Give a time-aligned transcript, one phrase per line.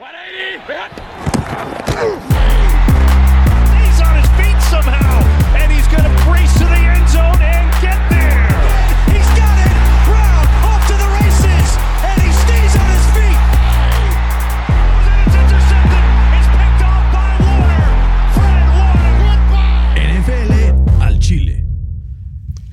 [0.00, 2.29] 180!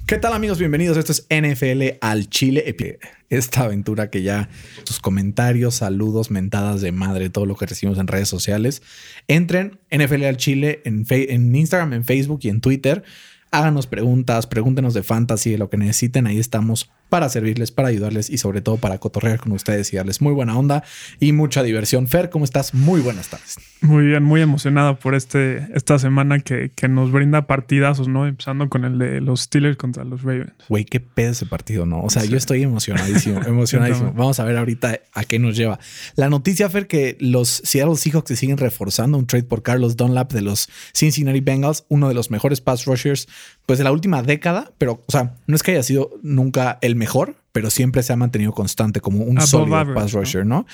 [0.08, 0.58] ¿Qué tal amigos?
[0.58, 0.96] Bienvenidos.
[0.98, 2.64] Esto es NFL al Chile.
[2.66, 2.98] Epi-
[3.30, 4.48] Esta aventura que ya
[4.86, 8.82] sus comentarios, saludos, mentadas de madre, todo lo que recibimos en redes sociales.
[9.28, 13.04] Entren NFL al Chile en, en Instagram, en Facebook y en Twitter.
[13.52, 16.26] Háganos preguntas, pregúntenos de fantasy, de lo que necesiten.
[16.26, 20.22] Ahí estamos para servirles, para ayudarles y sobre todo para cotorrear con ustedes y darles
[20.22, 20.84] muy buena onda
[21.20, 22.08] y mucha diversión.
[22.08, 22.74] Fer, ¿cómo estás?
[22.74, 23.58] Muy buenas tardes.
[23.82, 28.28] Muy bien, muy emocionado por este, esta semana que, que nos brinda partidazos, ¿no?
[28.28, 30.54] Empezando con el de los Steelers contra los Ravens.
[30.68, 32.02] Güey, qué pedo ese partido, ¿no?
[32.02, 34.14] O sea, yo estoy emocionadísimo, emocionadísimo.
[34.14, 35.80] Vamos a ver ahorita a qué nos lleva.
[36.16, 40.34] La noticia, Fer, que los Seattle Seahawks se siguen reforzando un trade por Carlos Dunlap
[40.34, 43.28] de los Cincinnati Bengals, uno de los mejores pass rushers,
[43.68, 46.96] pues de la última década, pero, o sea, no es que haya sido nunca el
[46.96, 50.20] mejor, pero siempre se ha mantenido constante como un Above sólido average, pass ¿no?
[50.20, 50.66] rusher, ¿no?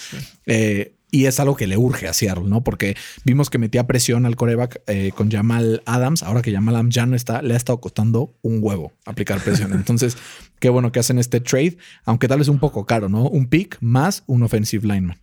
[0.45, 2.63] Eh, y es algo que le urge a Seattle, ¿no?
[2.63, 6.21] Porque vimos que metía presión al coreback eh, con Jamal Adams.
[6.21, 9.73] Ahora que Jamal Adams ya no está, le ha estado costando un huevo aplicar presión.
[9.73, 10.15] Entonces,
[10.59, 13.27] qué bueno que hacen este trade, aunque tal vez un poco caro, ¿no?
[13.27, 15.17] Un pick más un offensive lineman.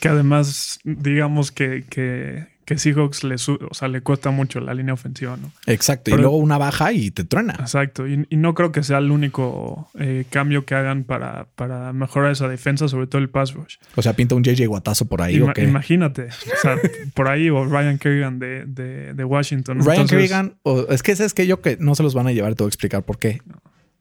[0.00, 4.94] Que además, digamos que, que, que Seahawks le, o sea, le cuesta mucho la línea
[4.94, 5.50] ofensiva, ¿no?
[5.66, 6.10] Exacto.
[6.10, 7.54] y luego una baja y te truena.
[7.58, 8.06] Exacto.
[8.06, 12.30] Y, y no creo que sea el único eh, cambio que hagan para, para mejorar
[12.32, 13.76] esa defensa, sobre todo el pass rush.
[13.96, 15.36] O sea, pinta un JJ Guatazo por ahí.
[15.38, 15.64] Ima- ¿o qué?
[15.64, 16.28] Imagínate.
[16.28, 16.76] O sea,
[17.14, 19.78] por ahí o Ryan Kerrigan de, de, de Washington.
[19.80, 22.32] Ryan Entonces, Kerrigan, o- es que es que yo que no se los van a
[22.32, 23.40] llevar, te voy a explicar por qué.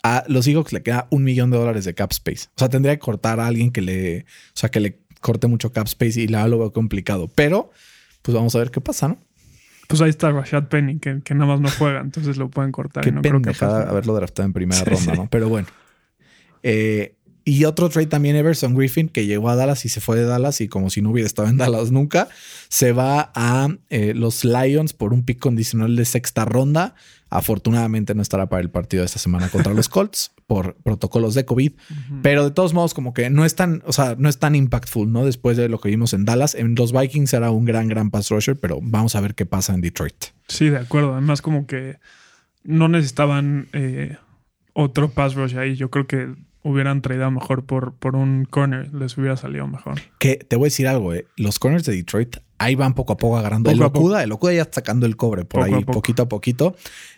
[0.04, 2.48] A los Seahawks le queda un millón de dólares de cap space.
[2.56, 4.24] O sea, tendría que cortar a alguien que le, o
[4.56, 7.30] sea, que le corte mucho cap space y la lo veo complicado.
[7.36, 7.72] Pero,
[8.22, 9.18] pues vamos a ver qué pasa, ¿no?
[9.88, 13.04] Pues ahí está Rashad Penny, que, que nada más no juega, entonces lo pueden cortar.
[13.04, 15.20] Qué y no creo que haberlo draftado en primera Sí, ronda, sí.
[15.20, 15.28] ¿no?
[15.30, 15.68] Pero bueno.
[16.64, 20.26] Eh, y otro trade también, Everson Griffin, que llegó a Dallas y se fue de
[20.26, 22.30] Dallas y como si no hubiera estado en Dallas nunca,
[22.70, 26.94] se va a eh, los Lions por un pick condicional de sexta ronda.
[27.30, 31.46] Afortunadamente no estará para el partido de esta semana contra los Colts por protocolos de
[31.46, 31.72] COVID,
[32.22, 35.10] pero de todos modos como que no es tan, o sea, no es tan impactful,
[35.12, 35.26] ¿no?
[35.26, 38.30] Después de lo que vimos en Dallas, en los Vikings era un gran, gran pass
[38.30, 40.26] rusher, pero vamos a ver qué pasa en Detroit.
[40.50, 41.14] Sí, de acuerdo.
[41.14, 42.00] Además, como que
[42.64, 44.18] no necesitaban eh,
[44.74, 45.76] otro pass rush ahí.
[45.76, 48.94] Yo creo que hubieran traído mejor por, por un corner.
[48.94, 50.00] Les hubiera salido mejor.
[50.20, 51.26] Que te voy a decir algo, eh.
[51.38, 53.72] Los corners de Detroit ahí van poco a poco agarrando.
[53.72, 54.04] el Poco a poco.
[54.06, 55.94] Locuda, el Locuda ya está sacando el cobre por Poco ahí, a poco.
[55.94, 56.76] poquito a poquito.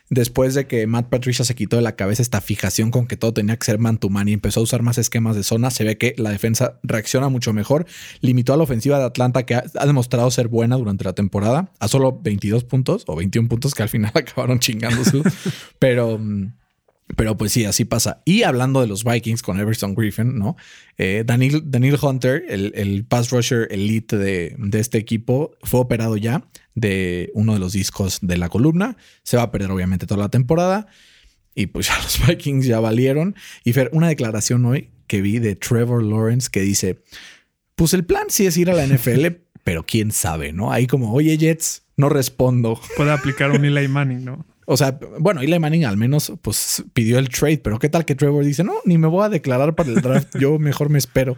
[0.09, 3.33] Después de que Matt Patricia se quitó de la cabeza esta fijación con que todo
[3.33, 5.83] tenía que ser man to man y empezó a usar más esquemas de zona, se
[5.83, 7.85] ve que la defensa reacciona mucho mejor.
[8.21, 11.71] Limitó a la ofensiva de Atlanta, que ha, ha demostrado ser buena durante la temporada,
[11.79, 15.23] a solo 22 puntos o 21 puntos que al final acabaron chingándose.
[15.79, 16.19] Pero.
[17.15, 18.21] Pero pues sí, así pasa.
[18.25, 20.55] Y hablando de los Vikings con Everson Griffin, ¿no?
[20.97, 26.17] Eh, Daniel, Daniel Hunter, el, el pass rusher elite de, de este equipo, fue operado
[26.17, 28.97] ya de uno de los discos de la columna.
[29.23, 30.87] Se va a perder obviamente toda la temporada.
[31.55, 33.35] Y pues ya los Vikings ya valieron.
[33.63, 37.01] Y Fer, una declaración hoy que vi de Trevor Lawrence que dice,
[37.75, 39.27] pues el plan sí es ir a la NFL,
[39.63, 40.71] pero quién sabe, ¿no?
[40.71, 42.79] Ahí como, oye Jets, no respondo.
[42.97, 44.45] Puede aplicar un Eli Manning, ¿no?
[44.65, 48.15] O sea, bueno, Eli Manning al menos pues pidió el trade, pero qué tal que
[48.15, 51.37] Trevor dice, no, ni me voy a declarar para el draft, yo mejor me espero.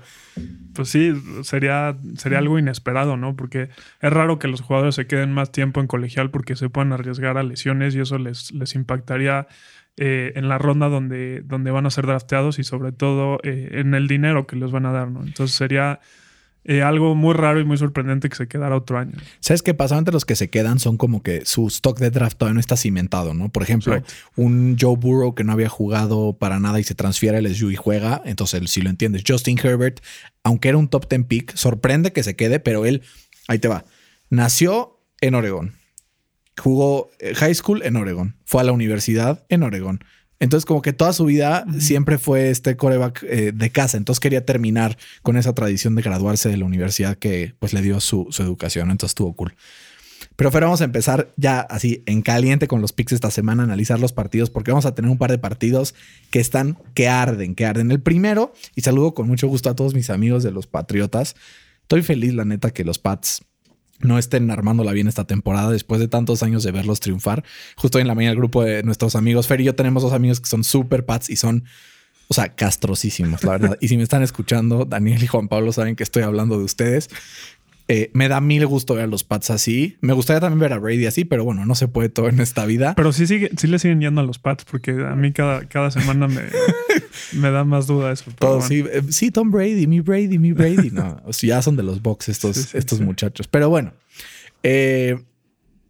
[0.73, 1.13] Pues sí,
[1.43, 3.35] sería, sería algo inesperado, ¿no?
[3.35, 3.69] Porque
[4.01, 7.37] es raro que los jugadores se queden más tiempo en colegial porque se puedan arriesgar
[7.37, 9.47] a lesiones y eso les, les impactaría
[9.97, 13.93] eh, en la ronda donde, donde van a ser drafteados y sobre todo eh, en
[13.93, 15.23] el dinero que les van a dar, ¿no?
[15.23, 16.01] Entonces sería
[16.67, 19.13] eh, algo muy raro y muy sorprendente que se quedara otro año.
[19.39, 19.97] ¿Sabes qué pasa?
[19.97, 22.75] Antes los que se quedan son como que su stock de draft todavía no está
[22.75, 23.49] cimentado, ¿no?
[23.49, 24.13] Por ejemplo, Exacto.
[24.35, 27.75] un Joe Burrow que no había jugado para nada y se transfiere al SU y
[27.75, 29.23] juega, entonces si lo entiendes.
[29.27, 29.99] Justin Herbert,
[30.43, 33.03] aunque era un top 10 pick, sorprende que se quede, pero él,
[33.47, 33.85] ahí te va,
[34.31, 35.75] nació en Oregón,
[36.57, 40.03] jugó eh, high school en Oregón, fue a la universidad en Oregón.
[40.39, 43.97] Entonces, como que toda su vida siempre fue este coreback eh, de casa.
[43.97, 47.99] Entonces quería terminar con esa tradición de graduarse de la universidad que pues le dio
[47.99, 48.91] su, su educación.
[48.91, 49.55] Entonces estuvo cool.
[50.35, 53.99] Pero Fer, vamos a empezar ya así en caliente con los picks esta semana, analizar
[53.99, 55.95] los partidos, porque vamos a tener un par de partidos
[56.29, 57.89] que están, que arden, que arden.
[57.91, 61.35] El primero, y saludo con mucho gusto a todos mis amigos de los Patriotas.
[61.83, 63.43] Estoy feliz, la neta, que los Pats
[63.99, 67.43] no estén armándola bien esta temporada después de tantos años de verlos triunfar.
[67.75, 70.13] Justo hoy en la mañana el grupo de nuestros amigos, Fer y yo tenemos dos
[70.13, 71.63] amigos que son super Pats y son,
[72.27, 73.77] o sea, castrosísimos, la verdad.
[73.79, 77.09] y si me están escuchando, Daniel y Juan Pablo saben que estoy hablando de ustedes.
[77.87, 79.97] Eh, me da mil gusto ver a los Pats así.
[80.01, 82.65] Me gustaría también ver a Brady así, pero bueno, no se puede todo en esta
[82.65, 82.95] vida.
[82.95, 85.91] Pero sí, sigue, sí le siguen yendo a los Pats porque a mí cada, cada
[85.91, 86.41] semana me,
[87.33, 88.31] me da más duda eso.
[88.37, 88.67] Todo, bueno.
[88.67, 90.91] sí, eh, sí, Tom Brady, mi Brady, mi Brady.
[90.91, 93.47] No, o sea, ya son de los box estos, Sí, sí, estos muchachos.
[93.47, 93.93] Pero bueno,
[94.63, 95.17] eh,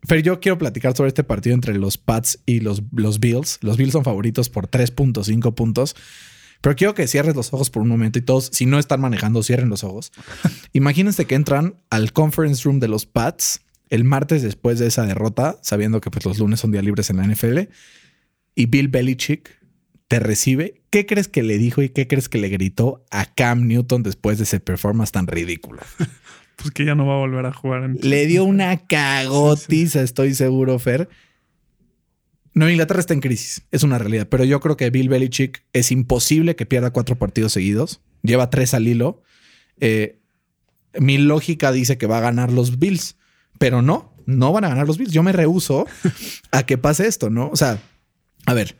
[0.07, 3.59] pero yo quiero platicar sobre este partido entre los Pats y los, los Bills.
[3.61, 5.95] Los Bills son favoritos por 3.5 puntos.
[6.61, 9.43] Pero quiero que cierres los ojos por un momento y todos, si no están manejando,
[9.43, 10.11] cierren los ojos.
[10.73, 15.59] Imagínense que entran al conference room de los Pats el martes después de esa derrota,
[15.61, 17.59] sabiendo que pues, los lunes son días libres en la NFL,
[18.55, 19.59] y Bill Belichick
[20.07, 20.81] te recibe.
[20.89, 24.37] ¿Qué crees que le dijo y qué crees que le gritó a Cam Newton después
[24.37, 25.81] de ese performance tan ridículo?
[26.57, 27.83] Pues que ya no va a volver a jugar.
[27.83, 27.99] En...
[28.01, 31.09] Le dio una cagotiza, estoy seguro, Fer.
[32.53, 35.91] No, Inglaterra está en crisis, es una realidad, pero yo creo que Bill Belichick es
[35.91, 37.99] imposible que pierda cuatro partidos seguidos.
[38.23, 39.21] Lleva tres al hilo.
[39.81, 40.21] Eh,
[40.97, 43.17] mi lógica dice que va a ganar los Bills,
[43.59, 45.11] pero no, no van a ganar los Bills.
[45.11, 45.85] Yo me rehuso
[46.51, 47.49] a que pase esto, ¿no?
[47.49, 47.79] O sea,
[48.45, 48.77] a ver,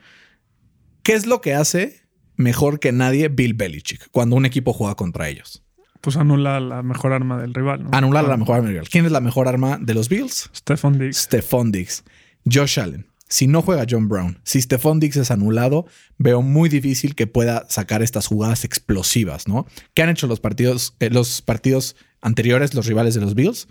[1.05, 2.01] ¿qué es lo que hace
[2.35, 5.63] mejor que nadie Bill Belichick cuando un equipo juega contra ellos?
[6.01, 7.83] Pues anula la mejor arma del rival.
[7.83, 7.89] ¿no?
[7.93, 8.89] Anular la mejor arma rival.
[8.89, 10.49] ¿Quién es la mejor arma de los Bills?
[10.53, 11.17] Stephon Diggs.
[11.17, 12.03] Stephon Diggs.
[12.51, 13.07] Josh Allen.
[13.27, 15.87] Si no juega John Brown, si Stephon Diggs es anulado,
[16.17, 19.65] veo muy difícil que pueda sacar estas jugadas explosivas, ¿no?
[19.95, 23.67] ¿Qué han hecho los partidos, eh, los partidos anteriores, los rivales de los Bills?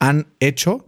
[0.00, 0.86] Han hecho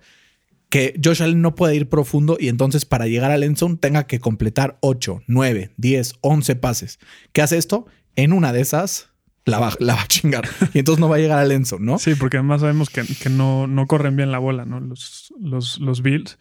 [0.70, 4.20] que Josh Allen no pueda ir profundo y entonces para llegar al end tenga que
[4.20, 6.98] completar 8, 9, 10, 11 pases.
[7.32, 7.86] ¿Qué hace esto?
[8.16, 9.10] En una de esas
[9.44, 11.98] la va, a chingar y entonces no va a llegar al end ¿no?
[11.98, 14.78] Sí, porque además sabemos que, que no, no corren bien la bola, ¿no?
[14.80, 16.38] Los, los, los Bills.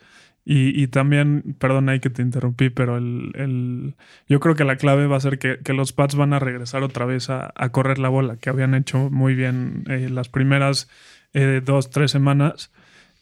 [0.50, 3.96] Y, y también, perdón ahí que te interrumpí, pero el, el-
[4.30, 6.84] yo creo que la clave va a ser que, que los Pats van a regresar
[6.84, 10.88] otra vez a, a correr la bola, que habían hecho muy bien eh, las primeras
[11.34, 12.72] eh, dos, tres semanas.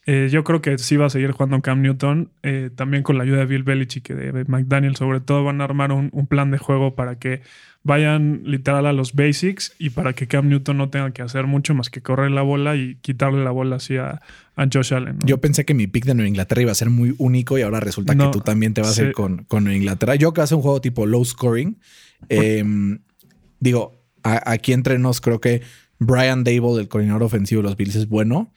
[0.08, 3.24] Eh, yo creo que sí va a seguir jugando Cam Newton, eh, también con la
[3.24, 6.52] ayuda de Bill Belichick y de McDaniel, sobre todo van a armar un, un plan
[6.52, 7.42] de juego para que
[7.82, 11.74] vayan literal a los basics y para que Cam Newton no tenga que hacer mucho
[11.74, 14.22] más que correr la bola y quitarle la bola así a,
[14.56, 15.18] a Josh Allen.
[15.22, 15.28] ¿no?
[15.28, 17.80] Yo pensé que mi pick de Nueva Inglaterra iba a ser muy único y ahora
[17.80, 20.16] resulta No, que tú también te vas a ir con, con Nueva Inglaterra.
[20.16, 21.78] Yo que hace un juego tipo low scoring.
[22.30, 22.64] eh,
[23.60, 25.62] digo, a- aquí entre nos creo que
[26.00, 28.52] Brian Dable, el coordinador ofensivo de los Bills, es bueno,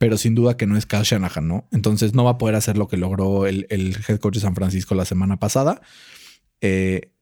[0.00, 1.68] pero sin duda que no es Kyle Shanahan, ¿no?
[1.72, 4.54] Entonces no va a poder hacer lo que logró el, el head coach de San
[4.54, 5.82] Francisco la semana pasada.
[6.62, 7.12] Eh,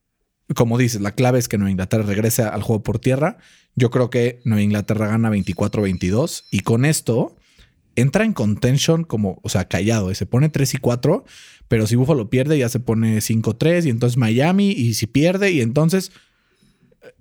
[0.54, 3.38] como dices, la clave es que Nueva Inglaterra regrese al juego por tierra.
[3.74, 7.34] Yo creo que Nueva Inglaterra gana 24-22 y con esto
[7.96, 10.12] entra en contention como, o sea, callado.
[10.12, 11.24] y Se pone 3 y 4,
[11.66, 15.62] pero si Buffalo pierde ya se pone 5-3 y entonces Miami y si pierde y
[15.62, 16.12] entonces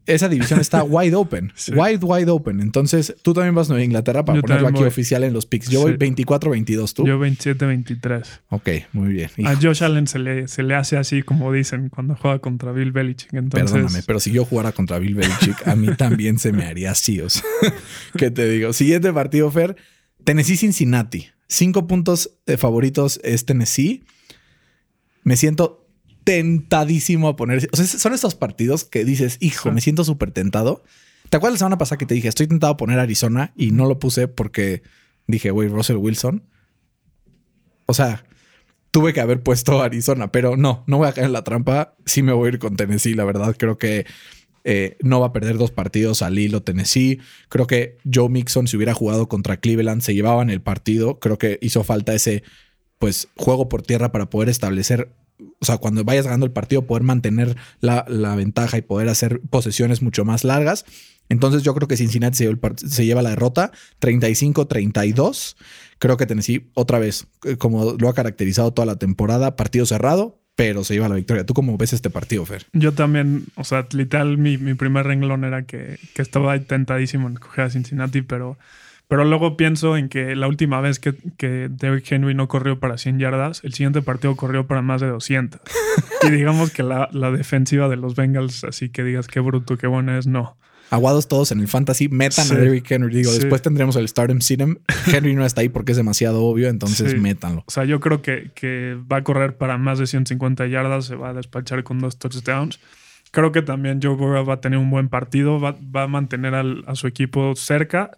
[0.08, 1.72] esa división está wide open, Sí.
[1.74, 2.60] wide, wide open.
[2.62, 4.88] Entonces tú también vas a Nueva Inglaterra para Yo ponerlo aquí voy.
[4.88, 5.70] oficial en los picks.
[5.70, 5.98] Yo voy Sí.
[5.98, 7.06] 24-22 tú.
[7.06, 8.24] Yo 27-23.
[8.50, 9.30] ok, muy bien.
[9.46, 12.92] A Josh Allen se le, se le hace así como dicen cuando juega contra Bill
[12.92, 13.34] Belichick.
[13.34, 16.92] Entonces, Perdóname, pero si yo jugara contra Bill Belichick, a mí también se me haría
[16.92, 17.20] así.
[17.22, 17.44] O sea,
[18.18, 18.74] ¿qué te digo?
[18.74, 19.76] Siguiente partido, Fer.
[20.24, 21.28] Tennessee-Cincinnati.
[21.48, 24.04] Cinco puntos favoritos es Tennessee.
[25.24, 25.87] Me siento
[26.28, 27.70] tentadísimo a poner.
[27.72, 30.84] O sea, son estos partidos que dices, hijo, me siento súper tentado.
[31.30, 33.86] ¿Te acuerdas la semana pasada que te dije, estoy tentado a poner Arizona y no
[33.86, 34.84] lo puse porque
[35.26, 36.44] dije, güey, Russell Wilson?
[37.86, 38.26] O sea,
[38.92, 41.96] tuve que haber puesto Arizona, pero no, no voy a caer en la trampa.
[42.06, 43.56] Sí me voy a ir con Tennessee, la verdad.
[43.58, 44.06] Creo que
[44.66, 47.22] eh, no va a perder dos partidos al hilo Tennessee.
[47.48, 51.20] Creo que Joe Mixon, si hubiera jugado contra Cleveland, se llevaban el partido.
[51.20, 52.44] Creo que hizo falta ese
[53.00, 55.14] pues juego por tierra para poder establecer,
[55.60, 58.04] o sea, cuando vayas ganando el partido, poder mantener la,
[58.36, 60.86] ventaja y poder hacer posesiones mucho más largas.
[61.30, 65.56] Entonces yo creo que Cincinnati se se lleva la derrota 35-32.
[66.00, 70.40] Creo que Tennessee, otra vez, eh, como lo ha caracterizado toda la temporada, partido cerrado,
[70.56, 71.46] pero se lleva la victoria.
[71.46, 72.66] ¿Tú cómo ves este partido, Fer?
[72.74, 77.36] yo también, o sea, literal, mi, mi primer renglón era que, que estaba tentadísimo en
[77.36, 78.58] coger a Cincinnati, pero,
[79.08, 82.98] pero luego pienso en que la última vez que, que Derrick Henry no corrió para
[82.98, 85.62] 100 yardas, el siguiente partido corrió para más de 200.
[86.28, 89.88] y digamos que la, la defensiva de los Bengals, así que digas qué bruto, qué
[89.88, 90.58] buena es, no.
[90.90, 92.54] Aguados todos en el fantasy, metan Sí.
[92.54, 93.14] a Derrick Henry.
[93.14, 93.40] Digo, Sí.
[93.40, 94.78] después tendremos el Stardom Sinem.
[95.14, 97.18] Henry no está ahí porque es demasiado obvio, entonces Sí.
[97.18, 97.64] métanlo.
[97.68, 101.16] O sea, yo creo que, que va a correr para más de 150 yardas, se
[101.16, 102.80] va a despachar con dos touchdowns.
[103.32, 106.56] Creo que también Joe Burrow va a tener un buen partido, va, va a mantener
[106.56, 108.12] al- a su equipo cerca,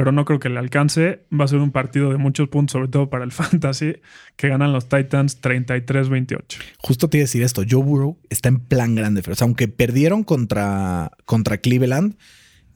[0.00, 1.26] pero no creo que le alcance.
[1.30, 3.96] Va a ser un partido de muchos puntos, sobre todo para el fantasy,
[4.34, 6.56] que ganan los Titans 33-28.
[6.78, 10.24] Justo te iba a decir esto, Joe Burrow está en plan grande, pero aunque perdieron
[10.24, 12.16] contra, contra Cleveland,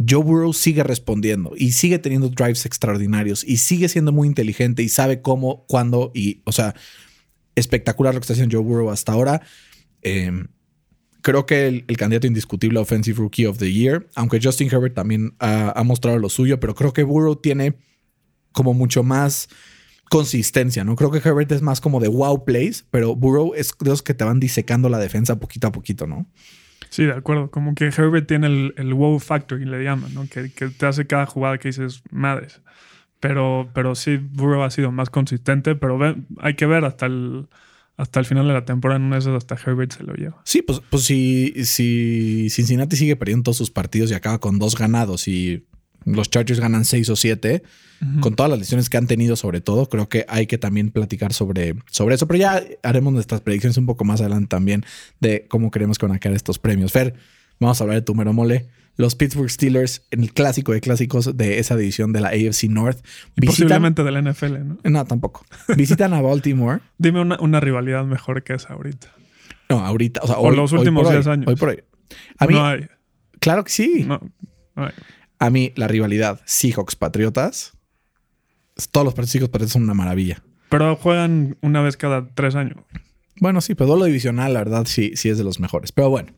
[0.07, 4.91] Joe Burrow sigue respondiendo y sigue teniendo drives extraordinarios y sigue siendo muy inteligente y
[4.91, 6.75] sabe cómo, cuándo y, o sea,
[7.55, 9.41] espectacular lo que está haciendo Joe Burrow hasta ahora.
[10.03, 10.31] Eh,
[11.25, 15.35] creo que el, candidato indiscutible a Offensive Rookie of the Year, aunque Justin Herbert también
[15.39, 17.77] ha, mostrado lo suyo, pero creo que Burrow tiene
[18.53, 19.49] como mucho más
[20.11, 20.97] consistencia, ¿no?
[20.97, 24.13] Creo que Herbert es más como de wow plays, pero Burrow es de los que
[24.13, 26.27] te van disecando la defensa poquito a poquito, ¿no?
[26.91, 27.51] Sí, de acuerdo.
[27.51, 30.29] Como que Herbert tiene el, wow factor, y le llaman, ¿no?
[30.29, 32.61] Que, te hace cada jugada que dices, madres.
[33.19, 35.99] Pero, pero sí, Burrow ha sido más consistente, pero
[36.39, 37.49] hay que ver hasta el,
[37.97, 40.41] hasta el final de la temporada, en una de esas hasta Herbert se lo lleva.
[40.45, 44.77] Sí, pues, pues si, si Cincinnati sigue perdiendo todos sus partidos y acaba con dos
[44.77, 45.67] ganados y
[46.05, 47.63] los Chargers ganan seis o siete,
[48.01, 48.21] uh -huh.
[48.21, 51.33] con todas las lesiones que han tenido sobre todo, creo que hay que también platicar
[51.33, 54.85] sobre, sobre eso, pero ya haremos nuestras predicciones un poco más adelante también
[55.21, 56.93] de cómo queremos que van a quedar estos premios.
[56.93, 57.15] Fer,
[57.61, 58.69] vamos a hablar de tu mero mole.
[58.97, 63.05] Los Pittsburgh Steelers en el clásico de clásicos de esa división de la AFC North.
[63.37, 64.79] Y posiblemente de la NFL, ¿no?
[64.85, 65.45] No, tampoco.
[65.77, 66.81] Visitan a Baltimore.
[66.99, 69.09] Dime una, una, rivalidad mejor que esa ahorita.
[69.69, 70.21] No, ahorita.
[70.23, 71.49] O sea, o hoy, los últimos 10 hoy, años.
[71.49, 71.83] Hoy por hoy.
[72.39, 72.87] A mí, no hay.
[73.41, 74.05] Claro que sí.
[74.07, 74.21] No,
[74.77, 74.93] no hay.
[75.41, 77.73] A mí, la rivalidad Seahawks-Patriotas.
[78.93, 80.43] Todos los partidos Patriotas son una maravilla.
[80.69, 82.79] Pero juegan una vez cada tres años.
[83.41, 85.91] Bueno, sí, pero lo divisional, la verdad, sí, sí es de los mejores.
[85.91, 86.33] Pero bueno.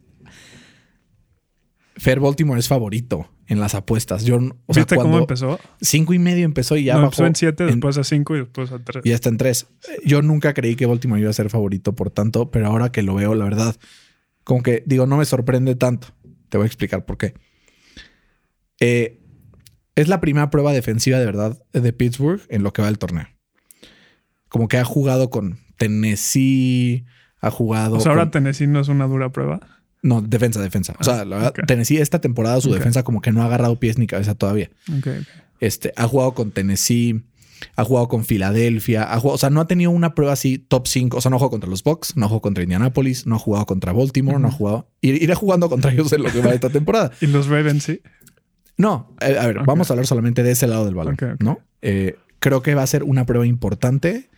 [1.99, 4.25] Fair Baltimore es favorito en las apuestas.
[4.25, 5.59] Yo, o ¿Viste sea, cómo empezó?
[5.81, 7.07] Cinco y medio empezó y ya no, bajó.
[7.07, 9.05] empezó en siete, después a cinco y después a tres.
[9.05, 9.67] Y hasta en tres.
[10.05, 13.15] Yo nunca creí que Baltimore iba a ser favorito por tanto, pero ahora que lo
[13.15, 13.77] veo, la verdad,
[14.45, 16.09] como que digo, no me sorprende tanto.
[16.49, 17.35] Te voy a explicar por qué.
[18.81, 19.21] Eh,
[19.95, 23.29] es la primera prueba defensiva de verdad de Pittsburgh en lo que va del torneo.
[24.49, 27.07] Como que ha jugado con Tennessee,
[27.41, 27.97] ha jugado.
[27.97, 28.33] O sea, ahora con...
[28.33, 29.61] Tennessee no es una dura prueba.
[30.03, 30.95] No, defensa, defensa.
[31.01, 31.65] O sea, la verdad, okay.
[31.67, 32.79] Tennessee esta temporada su okay.
[32.79, 34.71] defensa como que no ha agarrado pies ni cabeza todavía.
[34.99, 35.23] Okay,
[35.61, 37.23] este, ha jugado con Tennessee,
[37.77, 40.87] ha jugado con Filadelfia, ha jugado, o sea, no ha tenido una prueba así top
[40.87, 41.17] 5.
[41.17, 43.39] O sea, no ha jugado contra los Bucks, no ha jugado contra Indianapolis, no ha
[43.39, 44.43] jugado contra Baltimore, uh -huh.
[44.43, 44.89] no ha jugado.
[45.01, 47.11] Irá jugando contra ellos en lo que va de esta temporada.
[47.21, 48.01] ¿Y los Ravens sí?
[48.77, 51.61] No, eh, a ver, vamos a hablar solamente de ese lado del balón, ¿no?
[51.81, 54.29] Eh, creo que va a ser una prueba importante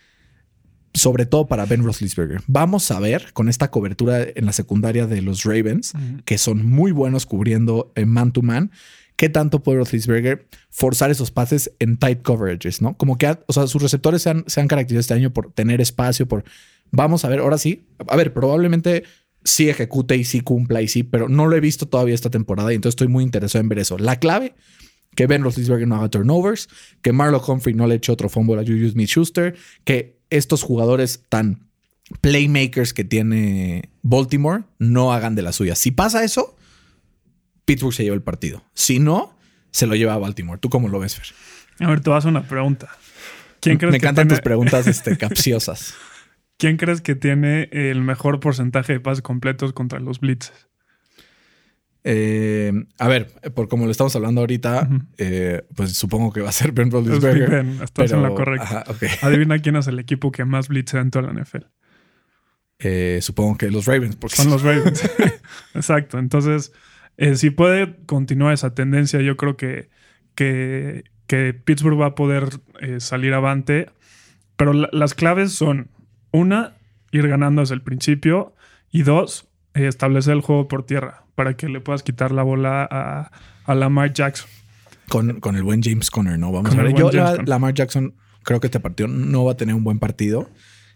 [0.98, 2.42] sobre todo para Ben Roethlisberger.
[2.46, 6.24] Vamos a ver con esta cobertura en la secundaria de los Ravens, uh -huh.
[6.24, 8.70] que son muy buenos cubriendo en man to man,
[9.16, 12.96] qué tanto puede Roethlisberger forzar esos pases en tight coverages, ¿no?
[12.96, 15.52] Como que, ha, o sea, sus receptores se han, se han caracterizado este año por
[15.52, 16.44] tener espacio, por...
[16.90, 19.04] Vamos a ver, ahora sí, a ver, probablemente
[19.44, 22.72] sí ejecute y sí cumpla y sí, pero no lo he visto todavía esta temporada
[22.72, 23.98] y entonces estoy muy interesado en ver eso.
[23.98, 24.54] La clave,
[25.14, 26.68] que Ben Roethlisberger no haga turnovers,
[27.02, 31.68] que Marlon Humphrey no le eche otro fumble a Juju Smith-Schuster, que estos jugadores tan
[32.20, 35.74] playmakers que tiene Baltimore no hagan de la suya.
[35.74, 36.56] Si pasa eso,
[37.64, 38.64] Pittsburgh se lleva el partido.
[38.74, 39.36] Si no,
[39.70, 40.58] se lo lleva a Baltimore.
[40.58, 41.26] ¿Tú cómo lo ves, Fer?
[41.80, 42.88] A ver, tú vas a una pregunta.
[43.60, 44.38] ¿Quién crees Me que encantan tiene...
[44.38, 45.94] tus preguntas este, capciosas.
[46.56, 50.67] ¿Quién crees que tiene el mejor porcentaje de pases completos contra los blitzes?
[52.10, 55.06] Eh, a ver, por como lo estamos hablando ahorita, uh -huh.
[55.18, 57.50] eh, pues supongo que va a ser Ben Roethlisberger.
[57.50, 58.64] Ben, estás pero, en la correcta.
[58.64, 59.10] Ajá, okay.
[59.20, 61.66] Adivina quién es el equipo que más blitzea en toda la NFL.
[62.78, 64.16] Eh, supongo que los Ravens.
[64.16, 65.02] Porque Son los Ravens.
[65.74, 66.18] Exacto.
[66.18, 66.72] Entonces,
[67.34, 69.90] si puede continuar esa tendencia, yo creo que,
[70.34, 72.48] que, que Pittsburgh va a poder
[73.00, 73.90] salir avante.
[74.56, 75.90] Pero la, las claves son,
[76.32, 76.72] una,
[77.12, 78.54] ir ganando desde el principio.
[78.90, 83.30] Y dos, establecer el juego por tierra para que le puedas quitar la bola a,
[83.64, 84.48] a Lamar Jackson.
[85.08, 86.52] Con, con, el buen James Conner, ¿no?
[86.52, 86.94] Vamos con a ver.
[86.94, 90.50] Yo, la, Lamar Jackson, creo que este partido no va a tener un buen partido.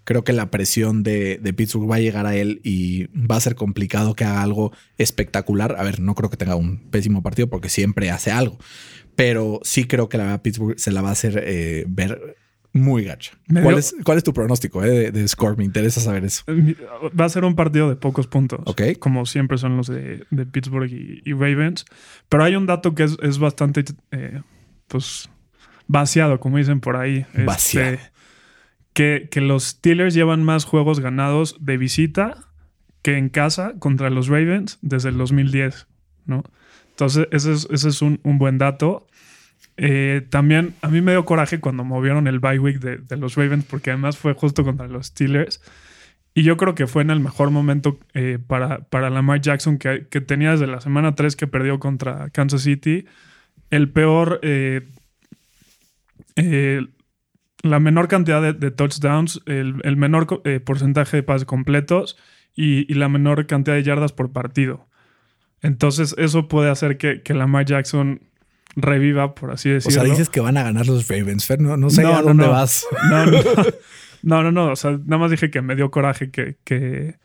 [0.04, 3.40] Creo que la presión de, de, Pittsburgh va a llegar a él y va a
[3.40, 5.76] ser complicado que haga algo espectacular.
[5.78, 8.58] A ver, no creo que tenga un pésimo partido porque siempre hace algo.
[9.14, 12.36] Pero sí creo que la Pittsburgh se la va a hacer eh, ver
[12.72, 13.32] muy gacha.
[13.62, 15.56] ¿Cuál es, ¿Cuál es, tu pronóstico eh, de, de, score?
[15.56, 16.42] Me interesa saber eso.
[16.48, 18.60] Va a ser un partido de pocos puntos.
[18.64, 18.82] Ok.
[18.98, 21.84] Como siempre son los de, de Pittsburgh y, y, Ravens.
[22.28, 24.40] Pero hay un dato que es, es bastante, eh,
[24.88, 25.28] pues,
[25.86, 27.26] vaciado, como dicen por ahí.
[27.44, 27.94] Vaciado.
[27.94, 28.12] Este,
[28.94, 32.48] que, que los Steelers llevan más juegos ganados de visita
[33.02, 35.88] que en casa contra los Ravens desde el 2010,
[36.26, 36.44] ¿no?
[36.90, 39.06] Entonces, ese es, ese es un, un buen dato.
[39.84, 43.64] Eh, también a mí me dio coraje cuando movieron el bye week de, los Ravens,
[43.64, 45.60] porque además fue justo contra los Steelers.
[46.34, 49.98] Y yo creo que fue en el mejor momento eh, para, para Lamar Jackson, que,
[50.20, 53.06] tenía desde la semana 3 que perdió contra Kansas City.
[53.70, 54.86] El peor, eh,
[57.64, 62.16] la menor cantidad de, touchdowns, el, menor porcentaje de pases completos
[62.54, 64.86] y, y, la menor cantidad de yardas por partido.
[65.60, 68.20] Entonces, eso puede hacer que, que Lamar Jackson
[68.76, 70.02] reviva, por así O decirlo.
[70.02, 71.60] sea, dices que van a ganar los Ravens, Fer.
[71.60, 72.50] No, no sé No, a dónde no.
[72.52, 72.86] vas.
[73.10, 73.38] No, no,
[74.22, 74.72] no, no, no.
[74.72, 77.16] O sea, nada más dije que me dio coraje que, que,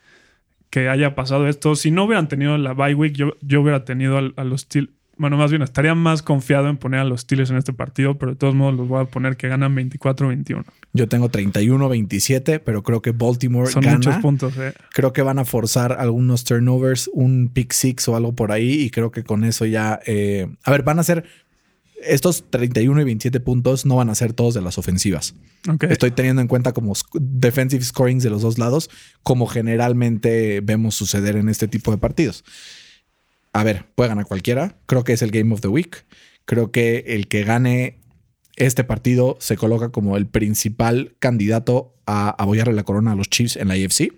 [0.70, 1.74] que haya pasado esto.
[1.76, 4.92] Si no hubieran tenido la bye week, yo, yo hubiera tenido al- a, los Steelers.
[5.18, 8.32] Bueno, más bien, estaría más confiado en poner a los Steelers en este partido, pero
[8.32, 10.64] de todos modos los voy a poner que ganan 24-21.
[10.92, 13.96] Yo tengo 31-27, pero creo que Baltimore Son gana.
[13.96, 14.72] muchos puntos, eh.
[14.92, 18.82] Creo que van a forzar algunos turnovers, un pick six o algo por ahí.
[18.82, 20.00] Y creo que con eso ya.
[20.06, 21.24] eh, a ver, van a ser.
[22.00, 25.34] Estos 31 y 27 puntos no van a ser todos de las ofensivas.
[25.68, 25.82] Ok.
[25.84, 28.88] Estoy teniendo en cuenta como defensive scorings de los dos lados,
[29.24, 32.44] como generalmente vemos suceder en este tipo de partidos.
[33.58, 34.76] A ver, puede ganar cualquiera.
[34.86, 36.04] Creo que es el Game of the Week.
[36.44, 37.98] Creo que el que gane
[38.54, 43.56] este partido se coloca como el principal candidato a apoyarle la corona a los Chiefs
[43.56, 44.12] en la AFC.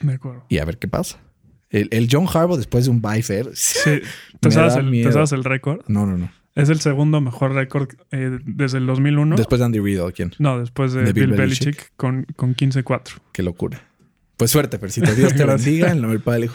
[0.00, 0.46] De acuerdo.
[0.48, 1.20] Y a ver qué pasa.
[1.68, 3.50] El, el John Harbaugh después de un bye fair.
[3.52, 4.00] Sí.
[4.40, 5.82] ¿Te Me sabes, el, sabes el récord?
[5.86, 6.32] No, no, no.
[6.54, 9.36] Es el segundo mejor récord eh, desde el 2001.
[9.36, 10.32] Después de Andy Reid, ¿o quién?
[10.38, 11.64] no, después de, de Bill Bill, Belichick.
[11.66, 13.18] Belichick, con, con 15-4.
[13.32, 13.82] Qué locura.
[14.36, 15.14] Pues suerte, Percito.
[15.14, 16.50] Dios te bendiga en el nombre del Padre.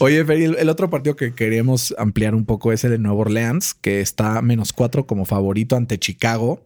[0.00, 3.20] Oye, Fer, el, el otro partido que queríamos ampliar un poco es el de Nueva
[3.20, 6.64] Orleans, que está menos cuatro como favorito ante Chicago.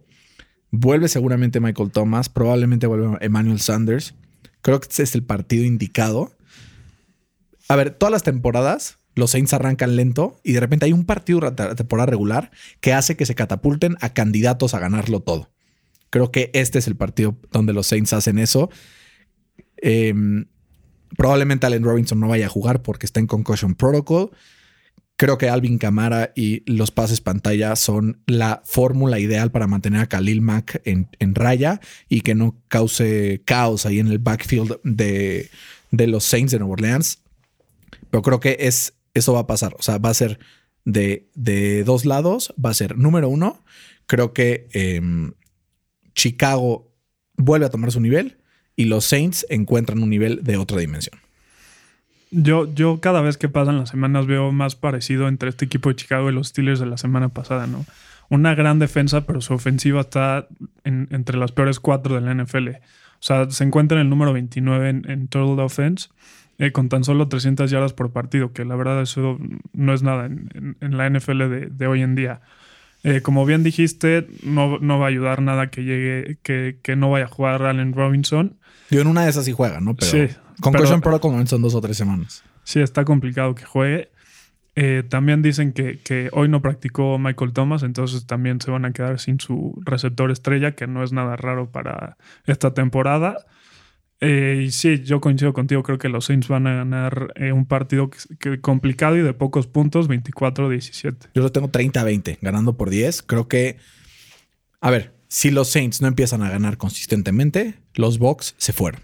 [0.71, 4.15] Vuelve seguramente Michael Thomas, probablemente vuelve Emmanuel Sanders.
[4.63, 6.33] Creo que este es el partido indicado.
[7.69, 11.41] A ver, todas las temporadas los Saints arrancan lento y de repente hay un partido
[11.41, 15.51] la temporada regular que hace que se catapulten a candidatos a ganarlo todo.
[16.11, 18.71] Creo que este es el partido donde los Saints hacen eso.
[19.83, 20.47] Em,
[21.17, 24.31] probablemente Allen Robinson no vaya a jugar porque está en Concussion Protocol.
[25.17, 30.09] Creo que Alvin Kamara y los pases pantalla son la fórmula ideal para mantener a
[30.09, 35.51] Khalil Mack en, en raya y que no cause caos ahí en el backfield de,
[35.91, 37.19] de los Saints de Nueva Orleans.
[38.11, 39.77] Pero creo que es, eso va a pasar.
[39.79, 40.39] O sea, va a ser
[40.87, 42.55] de, de dos lados.
[42.63, 43.63] Va a ser número uno.
[44.07, 45.35] Creo que em,
[46.15, 46.95] Chicago
[47.37, 48.40] vuelve a tomar su nivel
[48.81, 51.21] y los Saints encuentran un nivel de otra dimensión.
[52.31, 55.97] Yo, yo cada vez que pasan las semanas veo más parecido entre este equipo de
[55.97, 57.85] Chicago y los Steelers de la semana pasada, ¿no?
[58.31, 60.47] Una gran defensa, pero su ofensiva está
[60.85, 62.69] en- entre las peores cuatro de la NFL.
[62.69, 66.09] O sea, se encuentra en el número 29 en, total offense,
[66.59, 69.39] eh, con tan solo 300 yardas por partido, que la verdad eso
[69.75, 72.41] no es nada en, la NFL de, de hoy en día.
[73.03, 77.11] Eh, como bien dijiste, no, no va a ayudar nada que llegue, que, que no
[77.11, 78.57] vaya a jugar Allen Robinson.
[78.91, 79.95] Yo en una de esas sí juega, ¿no?
[79.95, 82.43] Pero Sí, Concussion pero- Protocol son dos o tres semanas.
[82.65, 84.11] Sí, está complicado que juegue.
[84.77, 88.93] Eh, también dicen que, que hoy no practicó Michael Thomas, entonces también se van a
[88.93, 93.37] quedar sin su receptor estrella, que no es nada raro para esta temporada.
[94.21, 97.65] Eh, y sí, yo coincido contigo, creo que los Saints van a ganar eh, un
[97.67, 101.31] partido que, que complicado y de pocos puntos, 24-17.
[101.35, 103.23] Yo lo tengo 30-20, ganando por 10.
[103.23, 103.79] Creo que,
[104.81, 109.03] a ver, si los Saints no empiezan a ganar consistentemente, los Bucks se fueron.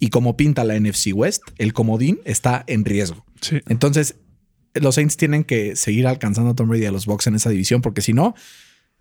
[0.00, 3.24] Y como pinta la NFC West, el comodín está en riesgo.
[3.40, 4.16] Sí, Entonces,
[4.74, 7.50] los Saints tienen que seguir alcanzando a Tom Brady y a los Bucks en esa
[7.50, 8.34] división, porque si no,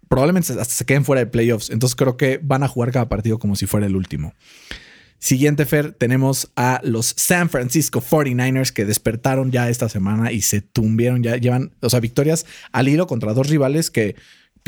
[0.09, 1.71] probablemente hasta se queden fuera de playoffs.
[1.71, 4.33] Entonces, creo que van a jugar cada partido como si fuera el último.
[5.17, 10.61] Siguiente, Fer, tenemos a los San Francisco 49ers que despertaron ya esta semana y se
[10.61, 14.15] tumbieron, ya llevan, o sea, victorias al hilo contra dos rivales que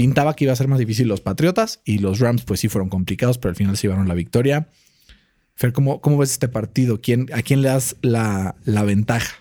[0.01, 2.89] pintaba que iba a ser más difícil los Patriotas y los Rams pues sí fueron
[2.89, 4.67] complicados, pero al final se llevaron la victoria.
[5.55, 7.01] Fer, ¿cómo, cómo ves este partido?
[7.01, 9.35] ¿Quién, ¿A quién le das la, la ventaja?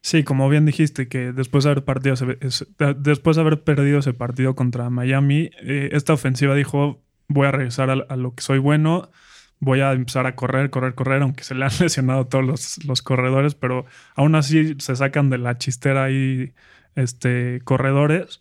[0.00, 2.66] Sí, como bien dijiste, que después de haber, partido, ese-
[2.98, 7.90] después de haber perdido ese partido contra Miami, eh, esta ofensiva dijo, voy a regresar
[7.90, 9.10] a, a lo que soy bueno,
[9.58, 13.02] voy a empezar a correr, correr, correr, aunque se le han lesionado todos los, los
[13.02, 16.52] corredores, pero aún así se sacan de la chistera ahí
[16.94, 18.40] este, corredores.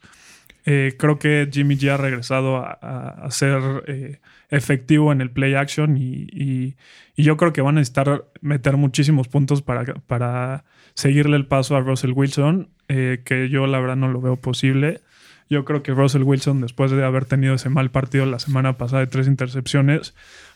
[0.66, 5.98] Eh, creo que Jimmy G ha regresado a, ser eh, efectivo en el play action
[5.98, 6.76] y,
[7.16, 10.64] yo creo que van a necesitar meter muchísimos puntos para, para
[10.96, 15.02] seguirle el paso a Russell Wilson, eh, que yo la verdad no lo veo posible.
[15.50, 19.02] Yo creo que Russell Wilson, después de haber tenido ese mal partido la semana pasada
[19.02, 20.16] de tres intercepciones,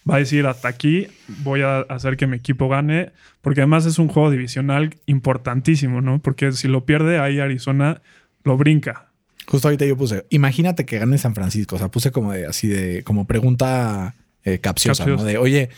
[0.09, 1.07] va a decir hasta aquí,
[1.43, 6.19] voy a hacer que mi equipo gane, porque además es un juego divisional importantísimo, ¿no?
[6.19, 8.01] Porque si lo pierde, ahí Arizona
[8.43, 9.06] lo brinca.
[9.47, 11.75] Justo ahorita yo puse, imagínate que gane San Francisco.
[11.77, 15.23] O sea, puse como de así de, como pregunta eh, capciosa, Capciosa.
[15.23, 15.27] ¿no?
[15.27, 15.69] De, oye,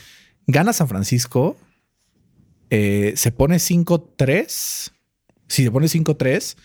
[0.47, 1.55] gana San Francisco,
[2.69, 4.91] eh, se pone 5-3.
[5.47, 6.55] Si se pone 5-3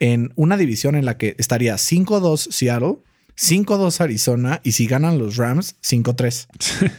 [0.00, 2.96] en una división en la que estaría 5-2 Seattle,
[3.36, 6.46] 5-2 Arizona y si ganan los Rams, 5-3.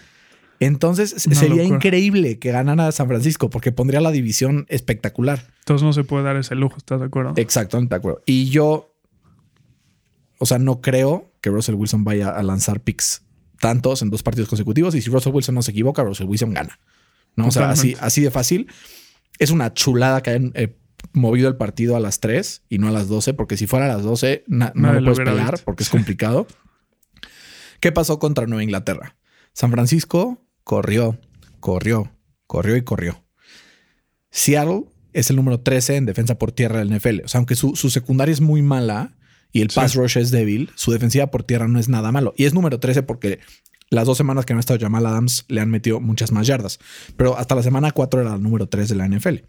[0.60, 1.76] Entonces Una sería locura.
[1.76, 5.48] increíble que ganara San Francisco porque pondría la división espectacular.
[5.60, 7.34] Entonces no se puede dar ese lujo, ¿estás de acuerdo?
[7.36, 8.22] Exactamente, de acuerdo.
[8.28, 8.91] Y yo,
[10.42, 13.24] o sea, no creo que Russell Wilson vaya a lanzar picks
[13.60, 14.96] tantos en dos partidos consecutivos.
[14.96, 16.80] Y si Russell Wilson no se equivoca, Russell Wilson gana.
[17.36, 18.68] No, o sea, así, así de fácil.
[19.40, 20.76] Es una chulada que hayan eh,
[21.14, 23.90] movido el partido a las 3 y no a las 12, porque si fuera a
[23.90, 25.62] las 12, na- no lo puedes visto.
[25.66, 26.48] porque es complicado.
[27.80, 29.16] ¿Qué pasó contra Nueva Inglaterra?
[29.54, 31.20] San Francisco corrió,
[31.60, 32.12] corrió,
[32.48, 33.24] corrió y corrió.
[34.30, 37.22] Seattle es el número 13 en defensa por tierra del NFL.
[37.26, 39.18] O sea, aunque su, su secundaria es muy mala
[39.52, 39.76] y el Sí.
[39.80, 42.34] pass rush es débil, su defensiva por tierra no es nada malo.
[42.38, 43.40] Y es número 13 porque
[43.90, 46.80] las dos semanas que no ha estado Jamal Adams le han metido muchas más yardas.
[47.18, 49.44] Pero hasta la semana 4 era el número 3 de la NFL.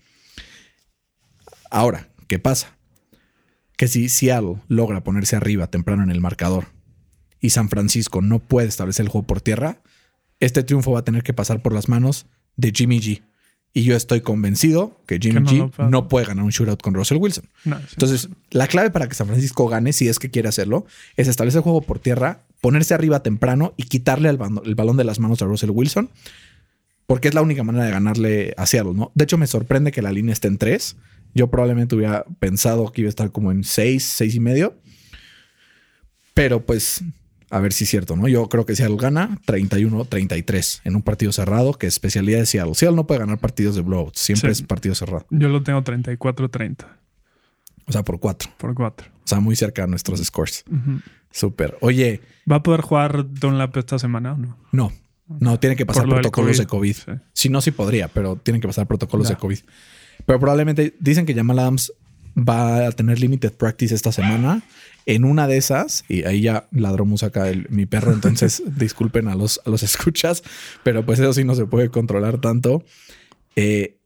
[1.71, 2.77] Ahora, ¿qué pasa?
[3.77, 6.67] Que si Seattle logra ponerse arriba temprano en el marcador
[7.41, 9.81] y San Francisco no puede establecer el juego por tierra,
[10.41, 13.23] este triunfo va a tener que pasar por las manos de Jimmy G.
[13.75, 15.89] Y yo estoy convencido que Jimmy no G puede.
[15.91, 17.45] no puede ganar un shootout con Russell Wilson.
[17.65, 17.85] No, sí.
[17.93, 20.85] Entonces, la clave para que San Francisco gane, si es que quiere hacerlo,
[21.17, 24.99] es establecer el juego por tierra, ponerse arriba temprano y quitarle el, bando- el balón
[24.99, 26.11] de las manos a Russell Wilson,
[27.07, 29.11] porque es la única manera de ganarle a Seattle, ¿no?
[29.15, 30.97] De hecho, me sorprende que la línea esté en 3.
[31.35, 34.77] Yo probablemente hubiera pensado que iba a estar como en 6, 6 y medio.
[36.35, 37.03] Pero pues,
[37.53, 38.29] a ver si es cierto, ¿no?
[38.29, 42.75] Yo creo que Seattle gana 31-33 en un partido cerrado, que es especialidad de Seattle.
[42.75, 44.63] Seattle no puede ganar partidos de blowout, siempre Sí.
[44.63, 45.27] es partido cerrado.
[45.31, 46.87] Yo lo tengo 34-30
[47.87, 48.51] O sea, por 4.
[48.59, 49.09] por 4.
[49.25, 50.65] O sea, muy cerca de nuestros scores.
[51.31, 51.77] Súper.
[51.81, 54.57] Oye, ¿Va a poder jugar Dunlap esta semana o no?
[54.73, 54.93] no,
[55.29, 56.95] no, tiene que pasar Por protocolos de COVID.
[56.97, 57.17] COVID.
[57.17, 57.23] Sí.
[57.33, 59.35] Si no, sí podría, pero tienen que pasar protocolos Ya.
[59.35, 59.59] de COVID.
[60.27, 61.93] Pero probablemente dicen que Jamal Adams
[62.37, 64.63] va a tener limited practice esta semana.
[65.07, 69.35] En una de esas, y ahí ya ladró acá el, mi perro, entonces disculpen a
[69.35, 70.43] los, a los escuchas,
[70.83, 72.85] pero pues eso sí no se puede controlar tanto.
[73.57, 73.97] Eh,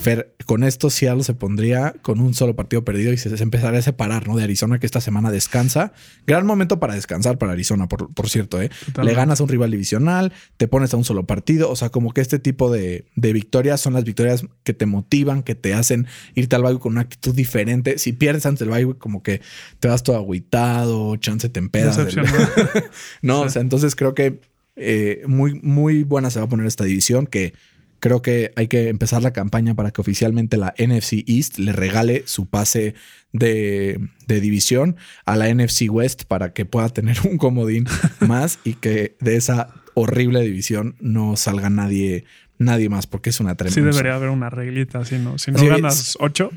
[0.00, 3.80] Fer, con esto Seattle se pondría con un solo partido perdido y se, se empezaría
[3.80, 4.36] a separar, ¿no?
[4.36, 5.92] De Arizona, que esta semana descansa.
[6.24, 8.68] Gran momento para descansar para Arizona, por, por cierto, ¿eh?
[8.86, 9.02] Totalmente.
[9.04, 11.68] Le ganas a un rival divisional, te pones a un solo partido.
[11.68, 15.42] O sea, como que este tipo de, de victorias son las victorias que te motivan,
[15.42, 16.06] que te hacen
[16.36, 17.98] irte al bye con una actitud diferente.
[17.98, 19.40] Si pierdes antes del bye, como que
[19.80, 21.96] te vas todo agüitado, chance te empedas.
[21.96, 22.24] del-
[23.22, 24.40] no, o sea, entonces creo que
[24.76, 27.52] eh, muy, muy buena se va a poner esta división que
[28.00, 32.22] creo que hay que empezar la campaña para que oficialmente la NFC East le regale
[32.26, 32.94] su pase
[33.32, 37.86] de, de división a la NFC West para que pueda tener un comodín
[38.20, 42.24] más y que de esa horrible división no salga nadie,
[42.58, 43.90] nadie más porque es una Sí tremenda.
[43.90, 45.38] debería haber una reglita así, ¿no?
[45.38, 46.50] Si no Sí, ganas 8,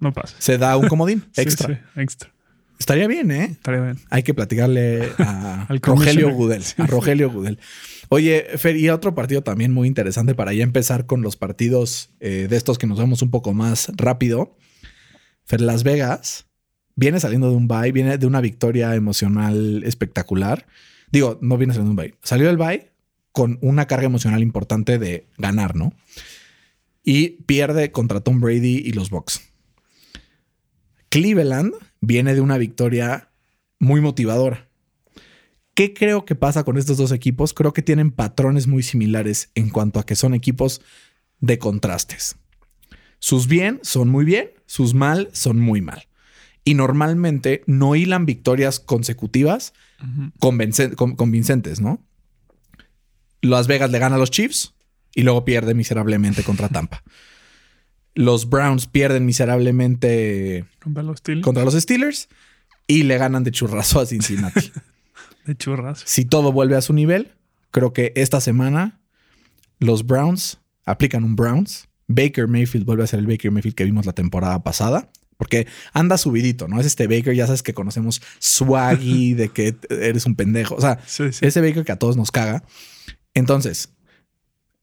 [0.00, 0.34] no pasa.
[0.38, 1.74] Se da un comodín Sí, extra.
[1.74, 2.30] sí, extra.
[2.78, 3.44] Estaría bien, ¿eh?
[3.52, 3.98] Estaría bien.
[4.10, 6.30] Hay que platicarle a Rogelio.
[6.32, 6.64] Gudel.
[6.78, 7.60] A Rogelio Gudel.
[8.14, 12.46] Oye, Fer, y otro partido también muy interesante para ya empezar con los partidos eh,
[12.46, 14.54] de estos que nos vemos un poco más rápido.
[15.46, 16.44] Fer, Las Vegas
[16.94, 20.66] viene saliendo de un bye, viene de una victoria emocional espectacular.
[21.10, 22.18] Digo, no viene saliendo de un bye.
[22.22, 22.90] Salió del bye
[23.32, 25.94] con una carga emocional importante de ganar, ¿no?
[27.02, 29.40] Y pierde contra Tom Brady y los Bucks.
[31.08, 31.72] Cleveland
[32.02, 33.30] viene de una victoria
[33.78, 34.68] muy motivadora.
[35.74, 37.54] ¿Qué creo que pasa con estos dos equipos?
[37.54, 40.82] Creo que tienen patrones muy similares en cuanto a que son equipos
[41.40, 42.36] de contrastes.
[43.18, 46.08] Sus bien son muy bien, sus mal son muy mal.
[46.64, 49.72] Y normalmente no hilan victorias consecutivas
[50.38, 52.04] convincentes, ¿no?
[53.40, 54.74] Las Vegas le gana a los Chiefs
[55.14, 57.02] y luego pierde miserablemente contra Tampa.
[58.14, 61.44] Los Browns pierden miserablemente Contra los Steelers.
[61.44, 62.28] contra los Steelers
[62.86, 64.70] y le ganan de churrazo a Cincinnati.
[65.46, 66.02] De churras.
[66.06, 67.32] si todo vuelve a su nivel,
[67.70, 69.00] creo que esta semana
[69.78, 71.88] los Browns aplican un Browns.
[72.08, 75.10] Baker Mayfield vuelve a ser el Baker Mayfield que vimos la temporada pasada.
[75.38, 76.78] Porque anda subidito, ¿no?
[76.78, 80.74] Es este Baker, ya sabes que conocemos swaggy, de que eres un pendejo.
[80.76, 81.44] O sea, Sí, sí.
[81.46, 82.62] ese Baker que a todos nos caga.
[83.34, 83.92] Entonces,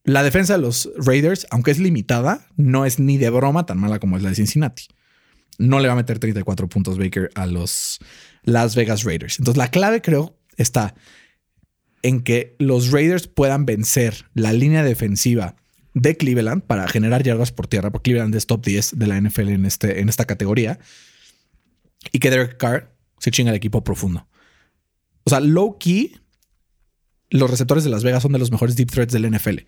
[0.04, 4.00] la defensa de los Raiders, aunque es limitada, no es ni de broma tan mala
[4.00, 4.88] como es la de Cincinnati.
[5.60, 8.00] No le va a meter 34 puntos Baker a los
[8.44, 9.40] Las Vegas Raiders.
[9.40, 10.96] Entonces, la clave creo está
[12.02, 15.56] en que los Raiders puedan vencer la línea defensiva
[15.94, 19.50] de Cleveland para generar yardas por tierra, porque Cleveland es top 10 de la NFL
[19.50, 20.80] en, este, en esta categoría,
[22.12, 24.28] y que Derek Carr se chinga el equipo profundo.
[25.26, 26.16] O sea, low key,
[27.30, 29.60] los receptores de Las Vegas son de los mejores deep threats del NFL.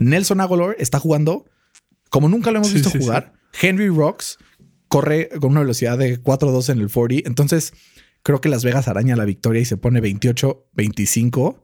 [0.00, 1.46] Nelson Aguilar está jugando
[2.10, 3.32] como nunca lo hemos Sí, visto sí, jugar.
[3.60, 4.38] Henry Rocks
[4.88, 7.26] corre con una velocidad de 4-2 en el 40.
[7.28, 7.72] Entonces,
[8.22, 11.56] creo que Las Vegas araña la victoria y se pone 28-25.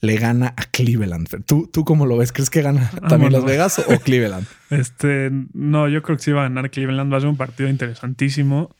[0.00, 1.44] le gana a Cleveland.
[1.44, 2.32] ¿Tú, ¿Tú cómo lo ves?
[2.32, 4.46] ¿Crees que gana también Las Vegas o Cleveland?
[4.70, 7.12] Este, no, yo creo que sí va a ganar Cleveland.
[7.12, 8.74] Va a ser un partido interesantísimo.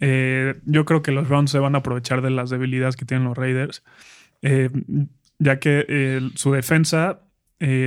[0.00, 3.26] Eh, yo creo que los Browns se van a aprovechar de las debilidades que tienen
[3.26, 3.82] los Raiders,
[4.42, 4.70] eh,
[5.38, 7.20] ya que eh, su defensa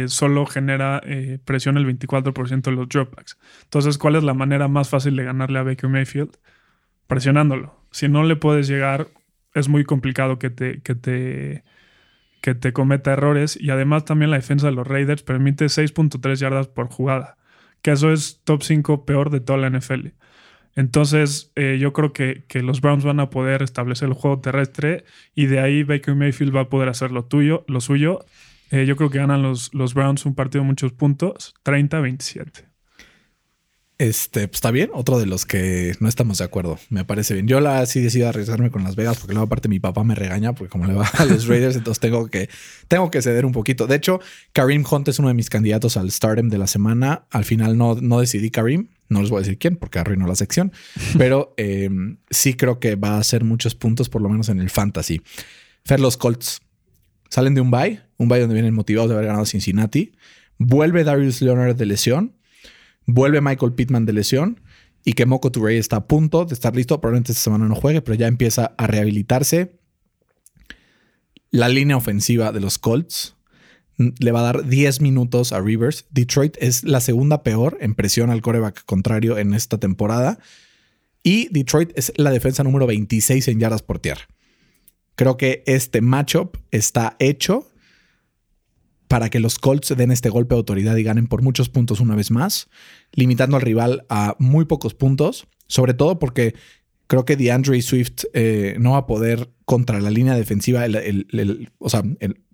[0.08, 1.02] solo genera
[1.46, 3.38] presión el 24% de los dropbacks.
[3.64, 6.36] Entonces, ¿cuál es la manera más fácil de ganarle a Baker Mayfield?
[7.08, 7.81] Presionándolo.
[7.92, 9.08] Si no le puedes llegar,
[9.54, 11.64] es muy complicado que te, que te,
[12.42, 13.58] que te cometa errores.
[13.60, 17.38] Y además también la defensa de los Raiders permite 6.3 yardas por jugada,
[17.82, 20.10] que eso es top 5 peor de toda la NFL.
[20.76, 25.04] Entonces, eh, yo creo que, los Browns van a poder establecer el juego terrestre
[25.36, 28.26] y de ahí Baker Mayfield va a poder hacer lo tuyo, lo suyo.
[28.72, 32.71] Eh, yo creo que ganan los, los Browns un partido de muchos puntos, 30-27.
[34.02, 37.48] Este, pues está bien, otro de los que no estamos de acuerdo, me parece bien.
[37.48, 40.54] Yo la sí decido arriesgarme con Las Vegas porque luego aparte mi papá me regaña
[40.54, 42.50] porque como le va a los Raiders, entonces tengo que,
[42.88, 43.86] tengo que ceder un poquito.
[43.86, 44.20] De hecho,
[44.54, 47.28] Karim Hunt es uno de mis candidatos al Stardom de la semana.
[47.30, 50.34] Al final no, no decidí Karim, no les voy a decir quién porque arruinó la
[50.34, 50.72] sección,
[51.20, 54.72] pero em, sí creo que va a hacer muchos puntos, por lo menos en el
[54.72, 55.22] fantasy.
[55.86, 56.60] Fer, los Colts
[57.30, 60.14] salen de un bye, un bye donde vienen motivados de haber ganado Cincinnati.
[60.58, 62.41] Vuelve Darius Leonard de lesión
[63.06, 64.62] Vuelve Michael Pittman de lesión
[65.04, 67.00] y que Moko Touré está a punto de estar listo.
[67.02, 69.80] Probablemente esta semana no juegue, pero ya empieza a rehabilitarse.
[71.50, 73.36] La línea ofensiva de los Colts
[73.98, 76.06] le va a dar 10 minutos a Rivers.
[76.12, 80.40] Detroit es la segunda peor en presión al coreback contrario en esta temporada.
[81.24, 84.28] Y Detroit es la defensa número 26 en yardas por tierra.
[85.16, 87.71] Creo que este matchup está hecho
[89.12, 92.16] para que los Colts den este golpe de autoridad y ganen por muchos puntos una
[92.16, 92.70] vez más,
[93.12, 96.56] limitando al rival a muy pocos puntos, sobre todo porque
[97.08, 100.86] creo que DeAndre Swift eh, no va a poder contra la línea defensiva,
[101.80, 102.04] o sea,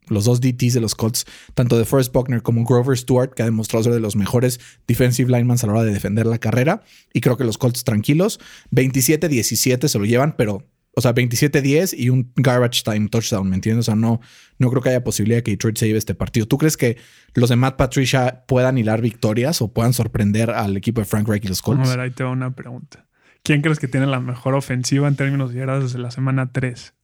[0.07, 3.45] los dos DTs de los Colts, tanto de Forrest Buckner como Grover Stewart, que ha
[3.45, 6.81] demostrado ser de los mejores defensive linemen a la hora de defender la carrera.
[7.13, 8.39] Y creo que los Colts tranquilos,
[8.71, 10.65] 27-17 se lo llevan, pero
[10.97, 13.87] o sea, 27-10 y un garbage time touchdown, ¿me entiendes?
[13.87, 14.19] O sea, no,
[14.57, 16.47] no creo que haya posibilidad de que Detroit se lleve este partido.
[16.47, 16.97] ¿Tú crees que
[17.35, 21.45] los de Matt Patricia puedan hilar victorias o puedan sorprender al equipo de Frank Reich
[21.45, 21.87] y los Colts?
[21.87, 23.05] A ver, ahí te una pregunta.
[23.43, 26.95] ¿Quién crees que tiene la mejor ofensiva en términos de yardas desde la semana 3?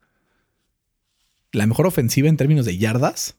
[1.52, 3.38] ¿La mejor ofensiva en términos de yardas?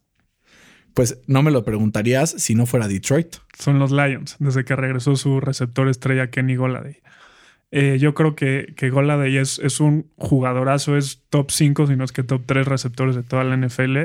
[0.95, 3.39] Pues no me lo preguntarías si no fuera Detroit.
[3.59, 7.03] Son los Lions, desde que regresó su receptor estrella Kenny Golladay.
[7.71, 12.05] Eh, yo creo que, que Goladay es, es un jugadorazo, es top 5, si no
[12.05, 13.99] es que top 3 receptores de toda la NFL.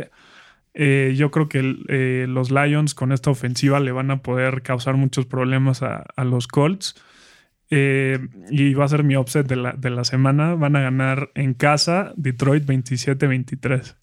[0.74, 4.96] Eh, yo creo que eh, los Lions con esta ofensiva le van a poder causar
[4.96, 6.96] muchos problemas a, los Colts.
[7.70, 10.56] y va a ser mi offset de la, de la semana.
[10.56, 13.96] Van a ganar en casa Detroit 27-23.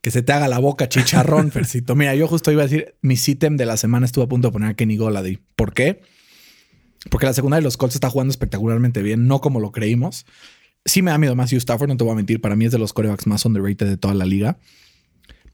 [0.00, 1.96] Que se te haga la boca chicharrón, Fercito.
[1.96, 4.52] Mira, yo justo iba a decir, mi sitem de la semana estuvo a punto de
[4.52, 5.40] poner a Kenny Goladay.
[5.56, 6.02] ¿Por qué?
[7.10, 10.26] Porque la segunda de los Colts está jugando espectacularmente bien, no como lo creímos.
[10.84, 12.40] Sí me da miedo más Hugh Stafford, no te voy a mentir.
[12.40, 14.58] Para mí es de los corebacks más underrated de toda la liga.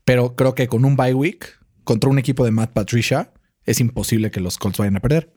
[0.05, 3.33] Pero creo que con un bye week contra un equipo de Matt Patricia
[3.65, 5.33] es imposible que los Colts vayan a perder.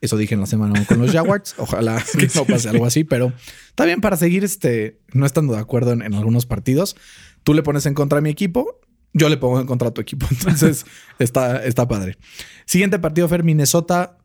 [0.00, 1.54] Eso dije en la semana con los Jaguars.
[1.58, 3.32] Ojalá que no pase algo así, pero
[3.68, 6.96] está bien para seguir este, no estando de acuerdo en, en, algunos partidos.
[7.42, 8.80] Tú le pones en contra a mi equipo,
[9.12, 10.26] yo le pongo en contra a tu equipo.
[10.30, 10.84] Entonces
[11.18, 12.18] está, está padre.
[12.66, 14.18] Siguiente partido, Fer, Minnesota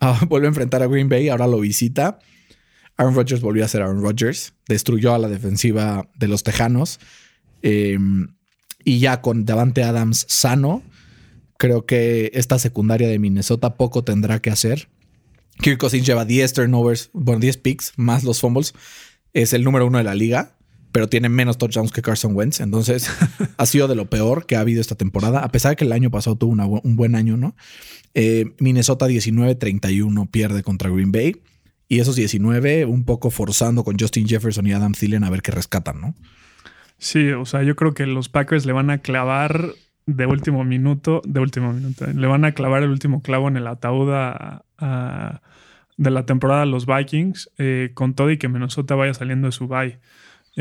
[0.02, 2.20] Ah, vuelve a enfrentar a Green Bay, ahora lo visita.
[2.96, 7.00] Aaron Rodgers volvió a ser Aaron Rodgers, destruyó a la defensiva de los Tejanos.
[7.60, 8.28] Em,
[8.82, 10.82] y ya con Davante Adams sano,
[11.58, 14.88] creo que esta secundaria de Minnesota poco tendrá que hacer.
[15.60, 18.74] Kirk Cousins lleva 10 turnovers, bueno, 10 picks más los fumbles.
[19.34, 20.56] Es el número uno de la liga,
[20.92, 22.60] pero tiene menos touchdowns que Carson Wentz.
[22.60, 23.10] Entonces
[23.56, 25.92] ha sido de lo peor que ha habido esta temporada, a pesar de que el
[25.92, 27.54] año pasado tuvo un buen año, ¿no?
[28.14, 31.36] Eh, Minnesota 19-31 pierde contra Green Bay.
[31.88, 35.50] Y esos 19 un poco forzando con Justin Jefferson y Adam Thielen a ver qué
[35.50, 36.14] rescatan, ¿no?
[36.98, 39.72] Sí, o sea, yo creo que los Packers le van a clavar
[40.06, 43.66] de último minuto, de último minuto, le van a clavar el último clavo en el
[43.66, 49.48] ataúd de la temporada a los Vikings, eh, con todo y que Minnesota vaya saliendo
[49.48, 49.98] de su bye.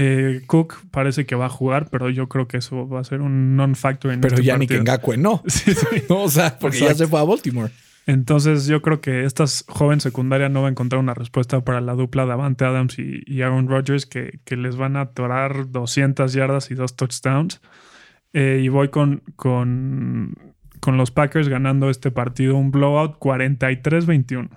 [0.02, 3.20] Eh, Cook parece que va a jugar, pero yo creo que eso va a ser
[3.20, 5.44] un non-factor en Pero este ya ni Ngakwe no.
[6.10, 6.16] no.
[6.24, 7.70] O sea, porque ya se fue a Baltimore.
[8.06, 11.96] Entonces yo creo que esta joven secundaria no va a encontrar una respuesta para la
[11.96, 16.76] dupla de Avante Adams y, Aaron Rodgers que, les van a atorar 200 yardas y
[16.76, 17.60] dos touchdowns.
[18.32, 24.48] Eh, y voy con, con, con los Packers ganando este partido un blowout 43-21.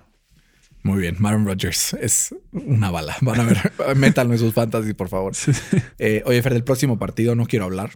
[0.83, 3.15] Muy bien, Maron Rodgers es una bala.
[3.21, 5.33] Van a ver, métanlo en sus fantasy, por favor.
[5.97, 7.91] Eh, oye, Fer, del próximo partido no quiero hablar.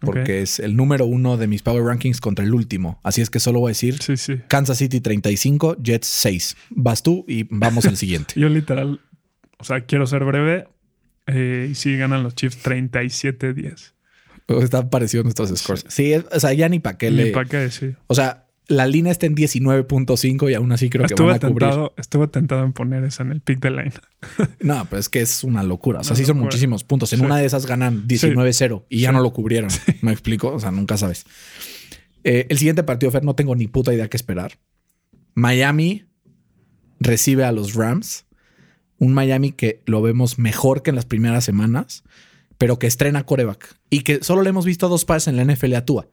[0.00, 3.00] porque es el número uno de mis Power Rankings contra el último.
[3.04, 4.40] Así es que solo voy a decir Sí, sí.
[4.48, 6.56] Kansas City 35, Jets 6.
[6.70, 8.34] Vas tú y vamos al siguiente.
[8.40, 9.00] Yo literal,
[9.58, 10.66] o sea, quiero ser breve.
[11.28, 13.92] eh, y sí ganan los Chiefs 37-10.
[14.48, 15.84] Están parecidos nuestros scores.
[15.88, 17.30] Sí, es- o sea, ya ni para qué Ni le...
[17.30, 17.96] para qué decir.
[18.08, 21.68] O sea, la línea está en 19.5 y aún así creo que van a cubrir.
[21.68, 23.92] tentado, estuve tentado en poner esa en el pick de line.
[24.60, 26.00] No, pero es que es una locura.
[26.00, 27.12] O sea, Una sí son muchísimos puntos.
[27.12, 27.24] En Sí.
[27.24, 29.14] una de esas ganan 19-0 y ya Sí.
[29.14, 29.70] no lo cubrieron.
[30.00, 30.48] ¿Me explico?
[30.52, 31.24] O sea, nunca sabes.
[32.24, 34.52] Eh, el siguiente partido, Fer, no tengo ni puta idea qué esperar.
[35.34, 36.04] Miami
[37.00, 38.26] recibe a los Rams.
[38.98, 42.04] Un Miami que lo vemos mejor que en las primeras semanas,
[42.58, 45.74] pero que estrena coreback y que solo le hemos visto dos pases en la NFL
[45.74, 46.06] a Tua.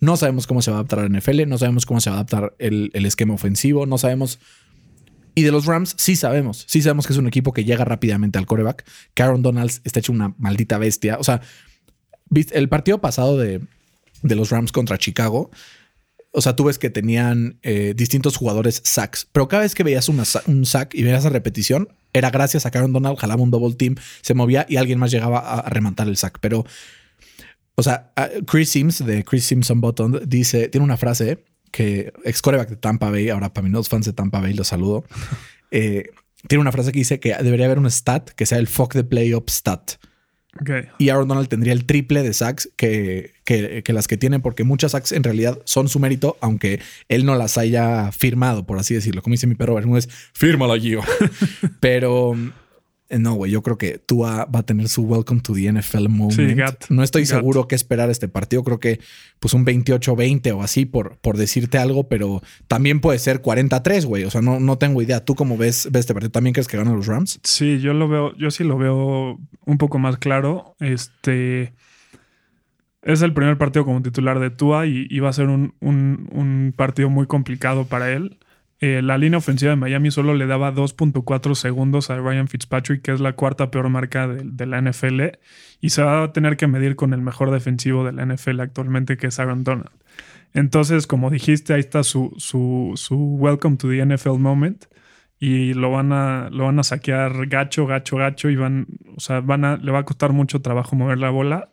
[0.00, 2.18] No sabemos cómo se va a adaptar la NFL, no sabemos cómo se va a
[2.20, 4.38] adaptar el, el esquema ofensivo, no sabemos.
[5.34, 8.38] Y de los Rams sí sabemos, sí sabemos que es un equipo que llega rápidamente
[8.38, 8.84] al coreback.
[9.16, 11.18] Aaron Donalds está hecho una maldita bestia.
[11.18, 11.40] O sea,
[12.52, 13.60] el partido pasado de,
[14.22, 15.50] de los Rams contra Chicago,
[16.30, 20.08] o sea, tú ves que tenían eh, distintos jugadores sacks, pero cada vez que veías
[20.08, 20.24] un
[20.66, 24.34] sack y veías esa repetición, era gracias a Aaron Donald jalaba un double team, se
[24.34, 26.38] movía y alguien más llegaba a, a rematar el sack.
[26.40, 26.64] Pero,
[27.76, 28.12] o sea,
[28.46, 33.10] Chris Sims de Chris Simpson Button dice, tiene una frase que ex coreback de Tampa
[33.10, 35.04] Bay, ahora para mí los fans de Tampa Bay los saludo.
[35.70, 36.10] eh,
[36.46, 39.02] tiene una frase que dice que debería haber un stat que sea el fuck the
[39.04, 39.92] play up stat
[40.98, 44.62] y Aaron Donald tendría el triple de sacks que, que- que las que tienen, porque
[44.62, 48.94] muchas sacks en realidad son su mérito, aunque él no las haya firmado, por así
[48.94, 49.20] decirlo.
[49.20, 51.00] Como dice mi perro Bermúdez, fírmala, Gio.
[51.80, 52.34] Pero
[53.10, 56.32] no, güey, yo creo que Tua va a tener su welcome to the NFL moment.
[56.80, 58.64] Sí, no estoy seguro qué esperar este partido.
[58.64, 58.98] Creo que
[59.38, 64.24] pues un 28-20 o así por, por decirte algo, pero también puede ser 43, güey.
[64.24, 65.24] O sea, no, no tengo idea.
[65.24, 66.30] ¿Tú cómo ves, ves este partido?
[66.32, 67.38] ¿También crees que ganan los Rams?
[67.44, 70.74] Sí, yo lo veo, yo sí lo veo un poco más claro.
[70.80, 71.74] Este
[73.02, 76.28] es el primer partido como titular de Tua y, y va a ser un, un-
[76.32, 78.38] un partido muy complicado para él.
[78.80, 83.12] Eh, la línea ofensiva de Miami solo le daba 2.4 segundos a Ryan Fitzpatrick, que
[83.12, 85.22] es la cuarta peor marca de, de la NFL,
[85.80, 89.16] y se va a tener que medir con el mejor defensivo de la NFL actualmente,
[89.16, 89.90] que es Aaron Donald.
[90.54, 94.84] Entonces, como dijiste, ahí está su, su, su Welcome to the NFL moment
[95.40, 99.40] y lo van a lo van a saquear gacho, gacho, gacho y van, o sea,
[99.40, 101.70] van a le va a costar mucho trabajo mover la bola.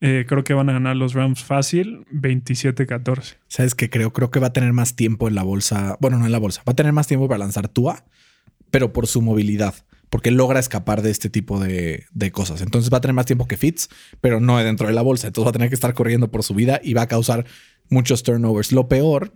[0.00, 3.36] Eh, creo que van a ganar los Rams fácil, 27-14.
[3.48, 4.12] ¿Sabes qué creo?
[4.12, 5.96] Creo que va a tener más tiempo en la bolsa.
[6.00, 6.62] Bueno, no en la bolsa.
[6.68, 8.04] Va a tener más tiempo para lanzar Tua,
[8.70, 9.74] pero por su movilidad.
[10.08, 12.62] Porque logra escapar de este tipo de, de cosas.
[12.62, 13.88] Entonces va a tener más tiempo que Fitz,
[14.20, 15.26] pero no dentro de la bolsa.
[15.26, 17.44] Entonces va a tener que estar corriendo por su vida y va a causar
[17.90, 18.72] muchos turnovers.
[18.72, 19.34] Lo peor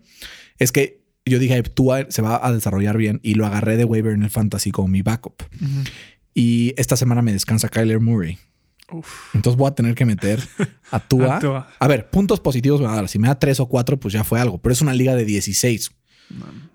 [0.58, 4.14] es que yo dije, Tua se va a desarrollar bien y lo agarré de waiver
[4.14, 5.42] en el fantasy como mi backup.
[6.34, 8.38] Y esta semana me descansa Kyler Murray.
[8.92, 9.34] Uf.
[9.34, 10.40] Entonces voy a tener que meter
[10.90, 11.36] a Tua.
[11.36, 11.68] A Tua.
[11.78, 13.08] A ver, puntos positivos me va a dar.
[13.08, 14.58] Si me da tres o cuatro, pues ya fue algo.
[14.58, 15.92] Pero es una liga de 16.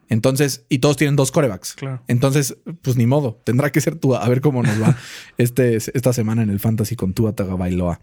[0.09, 1.73] Entonces, y todos tienen dos corebacks.
[1.73, 2.01] Claro.
[2.07, 3.41] Entonces, pues ni modo.
[3.43, 4.23] Tendrá que ser Tua.
[4.23, 4.97] A ver cómo nos va
[5.37, 7.99] este, esta semana en el Fantasy con Tua Tagovailoa.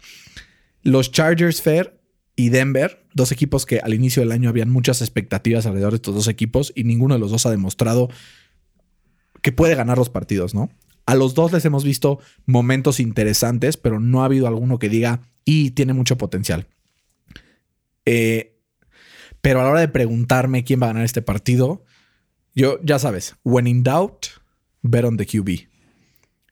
[0.83, 1.99] Los Chargers Fair
[2.35, 6.13] y Denver, dos equipos que al inicio del año habían muchas expectativas alrededor de estos
[6.13, 8.09] dos equipos y ninguno de los dos ha demostrado
[9.41, 10.69] que puede ganar los partidos, ¿no?
[11.05, 15.21] A los dos les hemos visto momentos interesantes, pero no ha habido alguno que diga
[15.43, 16.67] y tiene mucho potencial.
[18.05, 18.57] Eh,
[19.41, 21.85] pero a la hora de preguntarme quién va a ganar este partido,
[22.55, 24.27] yo ya sabes, when in doubt,
[24.81, 25.67] bet on the QB.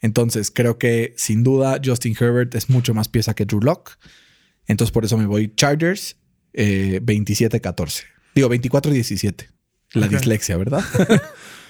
[0.01, 3.97] Entonces creo que sin duda Justin Herbert es mucho más pieza que Drew Lock.
[4.67, 6.17] Entonces por eso me voy Chargers
[6.53, 8.03] eh, 27-14.
[8.35, 9.47] Digo 24-17.
[9.93, 10.83] La dislexia, ¿verdad?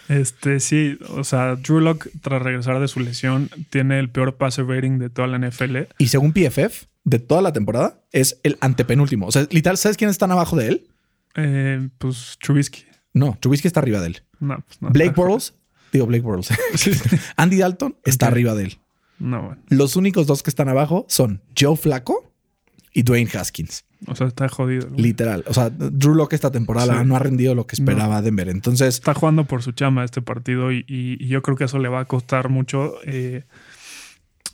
[0.10, 4.63] Este sí, o sea, Drew Lock tras regresar de su lesión tiene el peor pase
[4.63, 5.78] rating de toda la NFL.
[5.98, 9.28] Y según PFF, de toda la temporada, es el antepenúltimo.
[9.28, 10.88] O sea, literal, ¿sabes quiénes están abajo de él?
[11.36, 12.86] Eh, pues Trubisky.
[13.13, 14.24] No, Trubisky está arriba de él.
[14.39, 14.89] No, pues no.
[14.89, 15.54] Blake Bortles,
[15.92, 16.50] digo Blake Bortles.
[17.36, 18.78] Andy Dalton está arriba de él.
[19.20, 19.62] No, bueno.
[19.70, 22.32] Los únicos dos que están abajo son Joe Flacco
[22.92, 23.86] y Dwayne Haskins.
[24.08, 24.88] O sea, está jodido.
[24.96, 25.44] Literal.
[25.48, 27.06] O sea, Drew Locke esta temporada Sí.
[27.08, 28.50] no ha rendido lo que esperaba Denver.
[28.50, 31.80] Entonces, Está jugando por su chama este partido y, y- y yo creo que eso
[31.80, 32.94] le va a costar mucho.
[33.06, 33.44] Eh,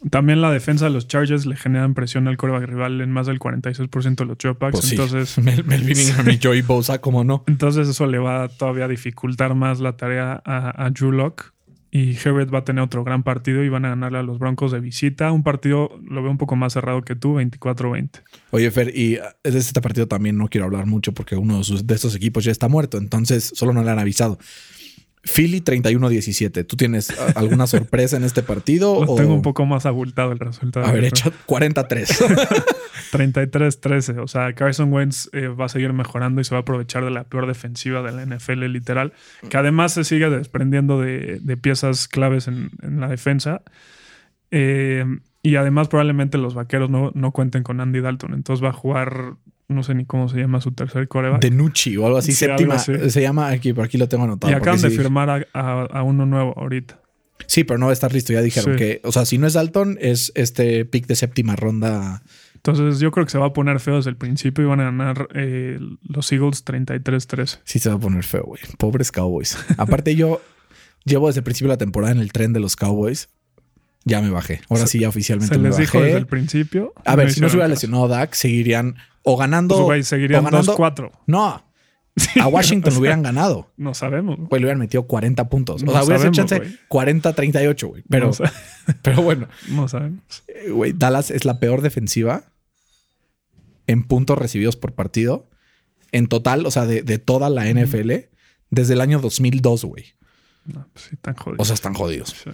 [0.09, 3.38] también la defensa de los Chargers le generan presión al coreback rival en más del
[3.39, 4.71] 46% de los dropbacks.
[4.71, 4.95] pues sí.
[4.95, 7.43] entonces, Mel- Melvin Ingram y Joey Bosa, como no.
[7.47, 11.51] entonces eso le va a todavía dificultar más la tarea a, a Drew Lock.
[11.91, 14.71] Y Herbert va a tener otro gran partido y van a ganarle a los Broncos
[14.71, 15.31] de visita.
[15.31, 18.21] Un partido lo veo un poco más cerrado que tú, 24-20.
[18.51, 21.63] Oye, Fer, y ah, de este partido también no quiero hablar mucho porque uno de,
[21.63, 22.97] sus- de estos equipos ya está muerto.
[22.99, 24.37] Entonces, solo no le han avisado.
[25.24, 26.65] Philly 31-17.
[26.65, 29.03] ¿Tú tienes alguna sorpresa en este partido?
[29.03, 30.86] Lo o- tengo un poco más abultado el resultado.
[30.86, 31.30] A ver, yo creo.
[31.32, 32.09] hecho 43.
[33.11, 34.20] 33-13.
[34.22, 37.11] O sea, Carson Wentz eh, va a seguir mejorando y se va a aprovechar de
[37.11, 39.13] la peor defensiva de la NFL, literal.
[39.49, 43.61] Que además se sigue desprendiendo de, de piezas claves en, en la defensa.
[44.51, 45.05] Eh,
[45.41, 48.34] y además, probablemente los vaqueros no, no cuenten con Andy Dalton.
[48.34, 49.36] Entonces va a jugar,
[49.70, 51.41] no sé ni cómo se llama su tercer coreback.
[51.41, 52.32] de Nucci o algo así.
[52.34, 52.76] Sí, séptima.
[52.76, 53.09] algo así.
[53.11, 54.51] Se llama aquí, por aquí lo tengo anotado.
[54.51, 56.99] y acaban de sí- firmar a, a- a uno nuevo ahorita.
[57.47, 58.34] Sí, pero no va a estar listo.
[58.34, 58.78] Ya dijeron Sí.
[58.78, 62.22] que, o sea, si no es Dalton, es este pick de séptima ronda.
[62.55, 64.84] Entonces yo creo que se va a poner feo desde el principio y van a
[64.86, 67.59] ganar eh, los Eagles 33-13.
[67.63, 68.61] Sí, se va a poner feo, güey.
[68.78, 69.57] Pobres Cowboys.
[69.78, 70.41] Aparte, yo
[71.05, 73.30] llevo desde el principio de la temporada en el tren de los Cowboys.
[74.05, 74.61] Ya me bajé.
[74.69, 75.81] Ahora sí, ya oficialmente Se me les bajé.
[75.83, 76.93] dijo desde el principio.
[77.05, 79.75] A ver, si no se hubiera lesionado Dak, seguirían o ganando.
[79.75, 81.11] Pues, güey, seguirían o ganando- 2-4.
[81.27, 81.65] No.
[82.41, 83.71] A Washington lo hubieran ganado.
[83.77, 84.37] No sabemos.
[84.37, 84.47] güey.
[84.49, 85.83] Güey, le hubieran metido 40 puntos.
[85.83, 86.77] O sea, hubiera sido chance güey.
[86.89, 88.03] 40-38, güey.
[88.09, 90.21] Pero, No, pero bueno, no sabemos.
[90.47, 92.43] eh, güey, Dallas es la peor defensiva
[93.87, 95.49] en puntos recibidos por partido.
[96.11, 98.11] En total, o sea, de, de toda la NFL
[98.71, 100.05] desde el año 2002, güey.
[100.65, 101.61] No, pues sí, tan jodido.
[101.61, 102.35] O sea, están jodidos.
[102.43, 102.49] Sí.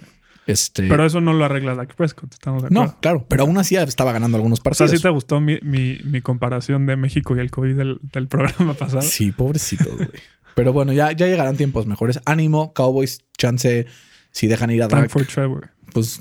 [0.46, 2.84] Este, Pero eso no lo arregla Dak Prescott, estamos de acuerdo.
[2.92, 4.90] no, claro, pero aún así estaba ganando algunos O sea, partidos.
[4.92, 8.74] ¿sí te gustó mi, mi, mi comparación de México y el COVID del, del programa
[8.74, 9.02] pasado?
[9.02, 10.08] Sí, pobrecitos, güey.
[10.54, 12.20] Pero bueno, ya, ya llegarán tiempos mejores.
[12.24, 13.86] Ánimo, Cowboys, chance,
[14.30, 15.70] si dejan ir a Dak, for Trevor.
[15.92, 16.20] pues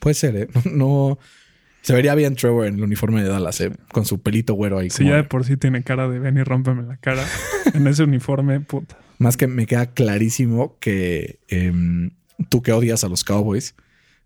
[0.00, 0.48] puede ser, ¿eh?
[0.64, 1.18] No,
[1.82, 3.70] se vería bien Trevor en el uniforme de Dallas, ¿eh?
[3.92, 4.88] Con su pelito güero ahí.
[4.88, 7.24] Como- ya de por sí tiene cara de ven y rómpeme la cara.
[7.72, 8.98] en ese uniforme, puta.
[9.18, 12.10] Más que me queda clarísimo que em,
[12.48, 13.74] tú que odias a los Cowboys.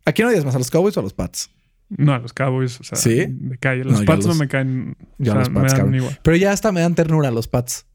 [0.04, 0.54] ¿A quién odias más?
[0.54, 1.50] ¿A los Cowboys o a los Pats?
[1.88, 3.26] No, a los Cowboys, o sea, ¿Sí?
[3.60, 3.84] calle.
[3.84, 4.96] No, Los yo Pats los- no me caen.
[5.18, 6.18] Yo o a sea, los me Pats, dan igual.
[6.22, 7.86] Pero ya hasta me dan ternura a los Pats.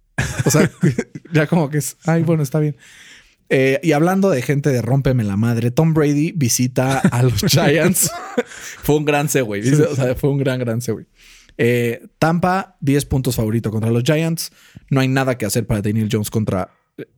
[0.46, 0.70] O sea,
[1.34, 1.98] ya como que es.
[2.06, 2.76] Ay, bueno, está bien.
[3.52, 8.12] Eh, y hablando de gente de rómpeme la madre, Tom Brady visita a los Giants.
[8.84, 9.68] fue un gran C, güey.
[9.74, 11.08] O sea, fue un gran, gran C, güey.
[11.58, 14.52] Eh, Tampa, 10 puntos favorito contra los Giants.
[14.92, 16.70] No hay nada que hacer para Daniel Jones contra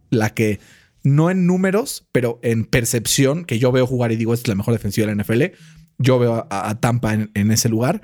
[0.10, 0.60] la que,
[1.04, 4.56] no en números, pero en percepción, que yo veo jugar y digo, esta es la
[4.56, 5.58] mejor defensiva de la NFL.
[5.98, 8.02] Yo veo a, Tampa en, ese lugar.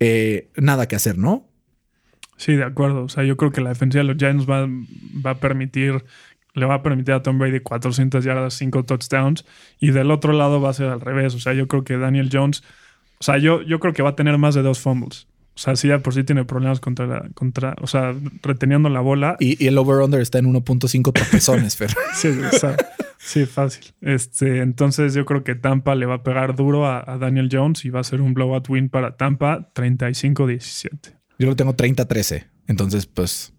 [0.00, 1.48] Eh, nada que hacer, ¿no?
[2.36, 3.04] Sí, de acuerdo.
[3.04, 4.66] O sea, yo creo que la defensiva de los Giants va,
[5.24, 6.04] va a permitir,
[6.54, 9.44] le va a permitir a Tom Brady 400 yardas, 5 touchdowns.
[9.80, 11.34] Y del otro lado va a ser al revés.
[11.34, 12.62] O sea, yo creo que Daniel Jones,
[13.20, 15.27] o sea, yo, yo creo que va a tener más de dos fumbles.
[15.58, 19.00] O sea, sí, ya por sí tiene problemas contra la, contra, o sea, reteniendo la
[19.00, 19.36] bola.
[19.40, 21.90] Y, y el over-under está en 1.5 tropezones, Fer.
[22.14, 22.76] Sí, o sea,
[23.18, 23.86] sí, fácil.
[24.00, 27.84] Este, entonces yo creo que Tampa le va a pegar duro a, a Daniel Jones
[27.84, 31.16] y va a ser un blowout win para Tampa 35-17.
[31.40, 32.46] Yo lo tengo 30-13.
[32.68, 33.52] Entonces, pues,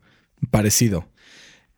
[0.52, 1.10] parecido.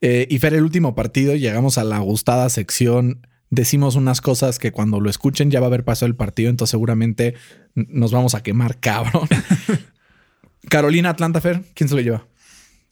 [0.02, 3.26] Eh, y Fer, el último partido, llegamos a la gustada sección.
[3.50, 6.70] Decimos unas cosas que cuando lo escuchen ya va a haber pasado el partido, entonces
[6.70, 7.34] seguramente
[7.74, 9.28] nos vamos a quemar, cabrón.
[10.70, 12.26] Carolina, Atlanta, Fer, ¿quién se lo lleva?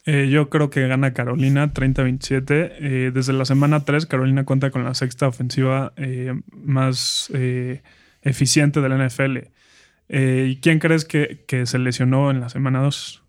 [0.06, 2.72] Eh, yo creo que gana Carolina 30-27.
[2.80, 7.30] Eh, desde la semana 3, Carolina cuenta con la sexta ofensiva eh, más
[8.22, 9.38] eficiente de la NFL.
[10.08, 13.22] ¿Y quién crees que, se lesionó en la semana 2?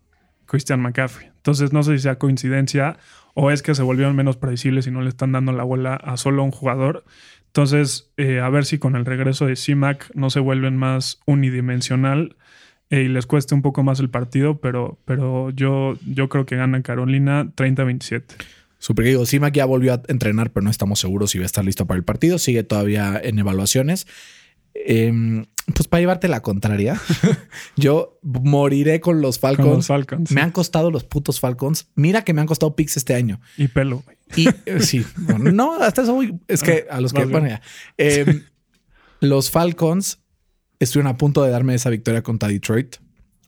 [0.46, 1.28] Christian McCaffrey.
[1.28, 2.98] Entonces no sé si sea coincidencia
[3.34, 6.16] o es que se volvieron menos predecibles y no le están dando la bola a
[6.16, 7.04] solo un jugador.
[7.46, 12.36] Entonces, a ver si con el regreso de CIMAC no se vuelven más unidimensional
[12.92, 16.82] y les cueste un poco más el partido, pero, pero yo, yo creo que gana
[16.82, 18.22] Carolina 30-27.
[18.78, 21.64] Super digo, Simac ya volvió a entrenar, pero no estamos seguros si va a estar
[21.64, 22.38] listo para el partido.
[22.38, 24.06] Sigue todavía en evaluaciones.
[24.74, 27.00] Em, pues para llevarte la contraria,
[27.76, 29.66] yo moriré con los Falcons.
[29.68, 30.32] Con los Falcons.
[30.32, 31.88] Me han costado los putos Falcons.
[31.94, 33.40] Mira que me han costado picks este año.
[33.56, 34.02] Y pelo.
[34.34, 35.04] Y eh, sí,
[35.38, 37.60] no, hasta eso voy- es que a los que, bueno, ya.
[37.98, 38.42] Em,
[39.20, 40.21] los Falcons
[40.82, 42.96] estuvieron a punto de darme esa victoria contra Detroit.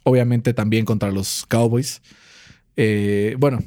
[0.04, 2.02] Obviamente también contra los Cowboys.
[2.76, 3.58] Eh, bueno,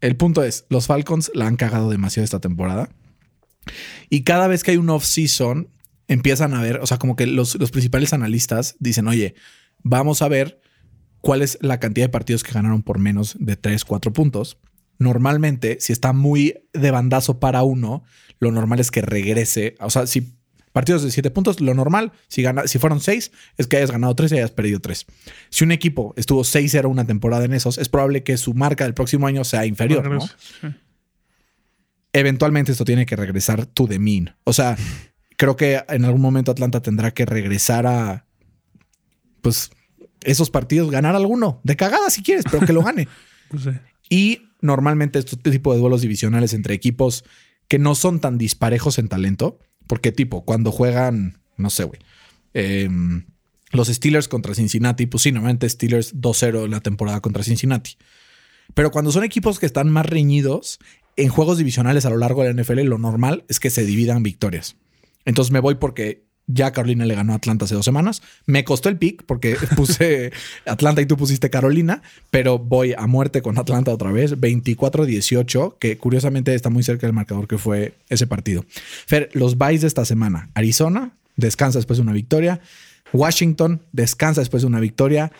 [0.00, 2.88] el punto es, los Falcons la han cagado demasiado esta temporada.
[4.10, 5.68] Y cada vez que hay un off-season,
[6.06, 9.34] empiezan a ver, o sea, como que los, los principales analistas dicen, oye,
[9.82, 10.60] vamos a ver
[11.20, 14.58] cuál es la cantidad de partidos que ganaron por menos de 3, 4 puntos.
[14.98, 18.04] Normalmente, si está muy de bandazo para uno,
[18.38, 19.74] lo normal es que regrese.
[19.80, 20.35] O sea, si
[20.76, 24.14] partidos de 7 puntos, lo normal, si, gana, si fueron 6, es que hayas ganado
[24.14, 25.06] 3 y hayas perdido 3.
[25.48, 28.92] Si un equipo estuvo 6-0 una temporada en esos, es probable que su marca del
[28.92, 30.20] próximo año sea inferior, ¿no?
[30.20, 30.68] Sí.
[32.12, 34.36] eventualmente esto tiene que regresar to the mean.
[34.44, 34.76] O sea,
[35.38, 38.26] creo que en algún momento Atlanta tendrá que regresar a,
[39.40, 39.70] pues,
[40.24, 43.08] esos partidos, ganar alguno, de cagada si quieres, pero que lo gane.
[43.48, 43.70] Pues sí.
[44.10, 47.24] Y normalmente este tipo de duelos divisionales entre equipos
[47.66, 52.00] que no son tan disparejos en talento, porque tipo, cuando juegan, no sé, güey,
[52.54, 53.24] em,
[53.70, 57.96] los Steelers contra Cincinnati, pues sí, normalmente Steelers 2-0 en la temporada contra Cincinnati.
[58.74, 60.78] Pero cuando son equipos que están más reñidos
[61.16, 64.22] en juegos divisionales a lo largo de la NFL, lo normal es que se dividan
[64.22, 64.76] victorias.
[65.24, 68.22] Entonces me voy porque ya Carolina le ganó a Atlanta hace dos semanas.
[68.46, 70.32] Me costó el pick porque puse
[70.64, 74.36] Atlanta y tú pusiste Carolina, pero voy a muerte con Atlanta otra vez.
[74.36, 78.64] 24-18, que curiosamente está muy cerca del marcador que fue ese partido.
[79.06, 80.50] Fer, los buys de esta semana.
[80.54, 82.60] Arizona descansa después de una victoria.
[83.12, 85.32] Washington descansa después de una victoria.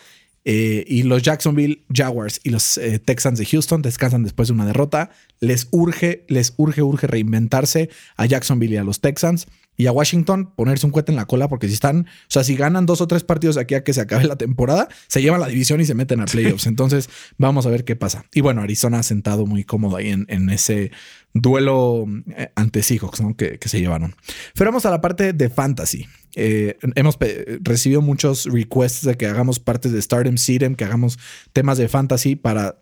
[0.49, 4.65] Eh, y los Jacksonville Jaguars y los eh, Texans de Houston descansan después de una
[4.65, 5.11] derrota.
[5.41, 9.47] Les urge, les urge, urge reinventarse a Jacksonville y a los Texans
[9.77, 12.55] y a Washington ponerse un cuete en la cola porque si están, o sea, si
[12.55, 15.47] ganan dos o tres partidos aquí a que se acabe la temporada, se llevan la
[15.47, 16.65] división y se meten a playoffs.
[16.65, 18.25] Entonces, vamos a ver qué pasa.
[18.33, 20.91] Y bueno, Arizona ha sentado muy cómodo ahí en, ese
[21.33, 22.05] duelo
[22.35, 24.15] eh, ante Seahawks que, se llevaron.
[24.55, 26.07] Pero vamos a la parte de fantasy.
[26.35, 27.17] Eh, hemos
[27.61, 31.19] recibido muchos requests de que hagamos partes de Stardom Seedem, que hagamos
[31.53, 32.77] temas de fantasy para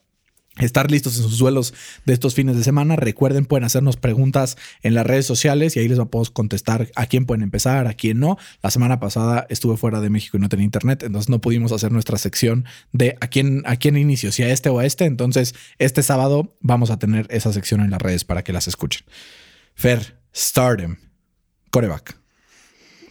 [0.58, 1.74] estar listos en sus duelos
[2.06, 2.96] de estos fines de semana.
[2.96, 7.06] Recuerden, pueden hacernos preguntas en las redes sociales y ahí les vamos a contestar a
[7.08, 8.38] quién pueden empezar, a quién no.
[8.62, 11.92] La semana pasada estuve fuera de México y no tenía internet, entonces no pudimos hacer
[11.92, 15.06] nuestra sección de a quién, a quién inicio, si a este o a este.
[15.06, 19.06] Entonces, este sábado vamos a tener esa sección en las redes para que las escuchen.
[19.76, 20.96] Fer, Stardom,
[21.70, 22.25] coreback.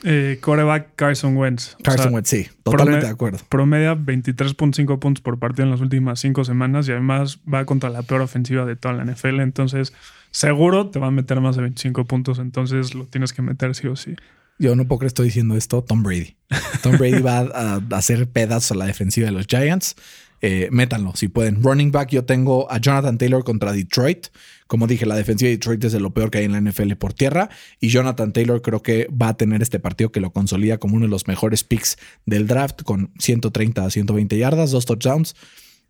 [0.06, 1.76] Eh, coreback Carson Wentz.
[1.82, 3.38] Carson Wentz, sí, totalmente de acuerdo.
[3.48, 8.02] Promedia 23.5 puntos por partido en las últimas cinco semanas y además va contra la
[8.02, 9.40] peor ofensiva de toda la NFL.
[9.40, 9.94] Entonces,
[10.30, 12.38] seguro te va a meter más de 25 puntos.
[12.38, 14.14] Entonces, lo tienes que meter sí o sí.
[14.58, 15.82] Yo no puedo creer que estoy diciendo esto.
[15.82, 16.36] Tom Brady.
[16.82, 19.96] Tom Brady va a, hacer pedazos a la defensiva de los Giants.
[20.42, 21.62] Eh, métanlo si pueden.
[21.62, 24.26] Running back, yo tengo a Jonathan Taylor contra Detroit.
[24.66, 26.94] Como dije, la defensiva de Detroit es de lo peor que hay en la NFL
[26.94, 27.50] por tierra.
[27.80, 31.06] Y Jonathan Taylor creo que va a tener este partido que lo consolida como uno
[31.06, 35.34] de los mejores picks del draft, con 130 a 120 yardas, dos touchdowns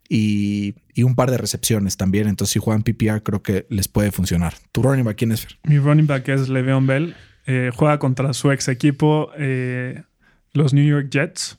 [0.08, 2.28] y, un par de recepciones también.
[2.28, 4.54] Entonces, si juegan PPR, creo que les puede funcionar.
[4.72, 5.46] ¿Tu running back quién es?
[5.64, 7.14] Mi running back es Le'Veon Bell.
[7.46, 10.02] Eh, juega contra su ex equipo, eh,
[10.52, 11.58] los New York Jets.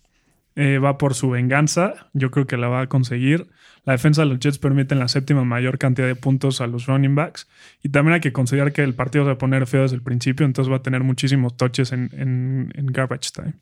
[0.56, 2.10] Eh, va por su venganza.
[2.14, 3.48] Yo creo que la va a conseguir.
[3.86, 7.16] La defensa de los Jets permite la séptima mayor cantidad de puntos a los running
[7.16, 7.48] backs.
[7.84, 10.02] Y también hay que considerar que el partido se va a poner feo desde el
[10.02, 13.54] principio, entonces va a tener muchísimos touches en, garbage time.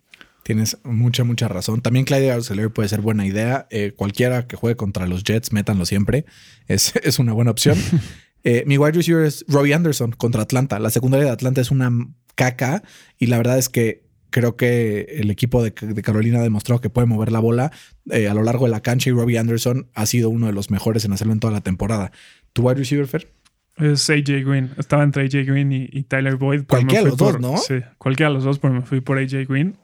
[0.44, 1.82] Tienes mucha, mucha razón.
[1.82, 3.68] También Clyde Arcelor puede ser buena idea.
[3.70, 6.26] Eh, cualquiera que juegue contra los Jets, métanlo siempre.
[6.68, 7.78] Es, es una buena opción.
[8.46, 10.78] Eh, mi wide receiver es Robbie Anderson contra Atlanta.
[10.78, 11.90] La secundaria de Atlanta es una
[12.36, 12.84] caca
[13.18, 14.03] y la verdad es que
[14.34, 17.72] creo que el equipo de, Carolina ha demostrado que puede mover la bola
[18.10, 20.72] eh, a lo largo de la cancha y Robbie Anderson ha sido uno de los
[20.72, 22.12] mejores en hacerlo en toda la temporada.
[22.52, 23.32] ¿Tu wide receiver, Fer?
[23.78, 24.72] Es AJ Green.
[24.78, 26.64] Estaba entre AJ Green y, Tyler Boyd.
[26.68, 27.58] Cualquiera de los dos, ¿no?
[27.58, 29.78] Sí, cualquiera de los dos, pero me fui por AJ Green.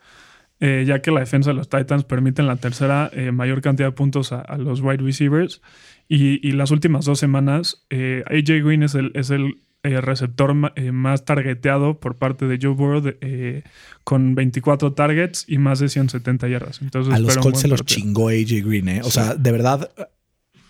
[0.60, 3.94] Eh, ya que la defensa de los Titans permiten la tercera eh, mayor cantidad de
[3.94, 5.62] puntos a, los wide receivers.
[6.08, 11.24] Y, las últimas dos semanas, AJ Green es el, es el eh, receptor eh, más
[11.24, 13.64] targeteado por parte de Joe Burrow eh,
[14.04, 16.82] con 24 targets y más de 170 yardas.
[16.82, 19.02] Entonces, a los Colts se los chingó AJ Green, ¿eh?
[19.06, 19.90] O sea, de verdad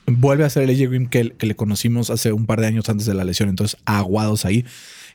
[0.06, 3.08] vuelve a ser el AJ Green que, le conocimos hace un par de años antes
[3.08, 3.50] de la lesión.
[3.50, 4.64] Entonces, aguados ahí.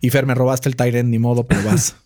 [0.00, 1.94] Y Fer, me robaste el Tyrant, ni modo, pero vas.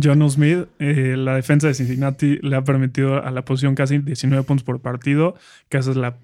[0.00, 4.62] John Smith, la defensa de Cincinnati le ha permitido a la posición casi 19 puntos
[4.62, 5.36] por partido,
[5.70, 6.18] que esa es la,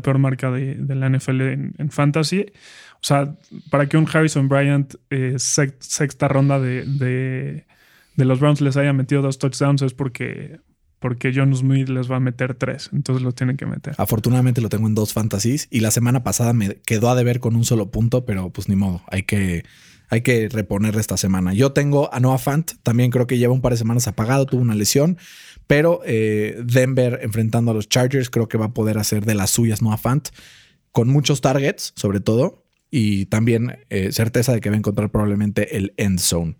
[0.00, 2.46] peor marca de, la NFL en, fantasy.
[3.04, 3.36] O sea,
[3.68, 7.66] para que un Harrison Bryant eh, sexta ronda de,
[8.16, 10.58] los Browns les haya metido dos touchdowns es porque,
[11.00, 12.88] porque John Smith les va a meter tres.
[12.94, 13.94] Entonces los tienen que meter.
[13.98, 17.56] Afortunadamente lo tengo en dos fantasies y la semana pasada me quedó a deber con
[17.56, 19.02] un solo punto, pero pues ni modo.
[19.08, 19.66] Hay que,
[20.08, 21.52] hay que reponer esta semana.
[21.52, 24.62] Yo tengo a Noah Fant, también creo que lleva un par de semanas apagado, tuvo
[24.62, 25.18] una lesión,
[25.66, 29.50] pero eh, Denver enfrentando a los Chargers creo que va a poder hacer de las
[29.50, 30.30] suyas Noah Fant
[30.90, 32.63] con muchos targets, sobre todo
[32.96, 36.54] y también eh, certeza de que va a encontrar probablemente el end zone.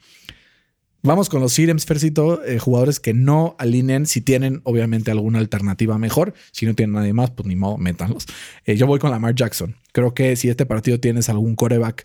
[1.00, 5.96] Vamos con los Sirems, Fercito, eh, jugadores que no alineen si tienen obviamente alguna alternativa
[5.96, 6.34] mejor.
[6.50, 8.26] Si no tienen nadie más, pues ni modo, métanlos.
[8.64, 9.76] Eh, yo voy con Lamar Jackson.
[9.92, 12.04] Creo que si este partido tienes algún coreback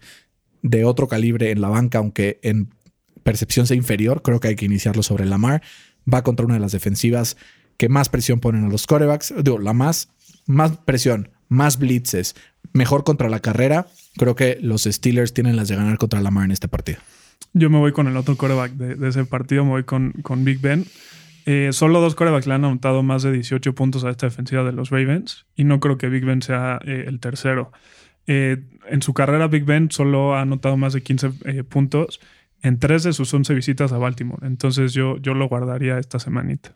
[0.62, 2.70] de otro calibre en la banca, aunque en
[3.24, 5.64] percepción sea inferior, creo que hay que iniciarlo sobre Lamar.
[6.12, 7.36] Va contra una de las defensivas
[7.78, 9.34] que más presión ponen a los corebacks.
[9.44, 10.10] Digo, la más,
[10.46, 12.36] más presión, más blitzes,
[12.72, 13.88] mejor contra la carrera
[14.18, 17.00] creo que los Steelers tienen las de ganar contra Lamar en este partido.
[17.54, 20.60] Yo me voy con el otro coreback de, ese partido, me voy con, con Big
[20.60, 20.86] Ben.
[21.46, 24.72] Eh, solo dos corebacks le han anotado más de 18 puntos a esta defensiva de
[24.72, 27.72] los Ravens y no creo que Big Ben sea eh, el tercero.
[28.28, 32.20] Eh, en su carrera, Big Ben solo ha anotado más de 15 eh, puntos
[32.62, 34.46] en tres de sus 11 visitas a Baltimore.
[34.46, 36.76] Entonces yo, yo lo guardaría esta semanita.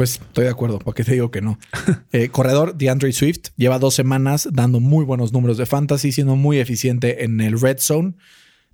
[0.00, 1.58] Pues estoy de acuerdo, porque te digo que no.
[2.12, 6.58] Eh, corredor DeAndre Swift lleva dos semanas dando muy buenos números de fantasy, siendo muy
[6.58, 8.14] eficiente en el red zone.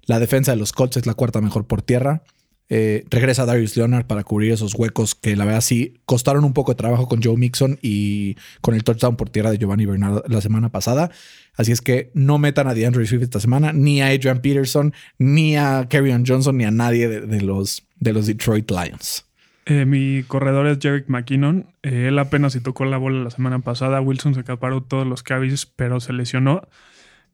[0.04, 2.22] La defensa de los Colts es la cuarta mejor por tierra.
[2.68, 6.70] Eh, regresa Darius Leonard para cubrir esos huecos que la verdad sí costaron un poco
[6.70, 10.40] de trabajo con Joe Mixon y con el touchdown por tierra de Giovanni Bernardo la
[10.40, 11.10] semana pasada.
[11.56, 15.56] Así es que no metan a DeAndre Swift esta semana, ni a Adrian Peterson, ni
[15.56, 19.25] a Kerryon Johnson, ni a nadie de, los, de los Detroit Lions.
[19.68, 21.66] Eh, mi corredor es Jerick McKinnon.
[21.82, 24.00] Eh, él apenas se tocó la bola la semana pasada.
[24.00, 26.68] Wilson se acaparó todos los carries, pero se lesionó.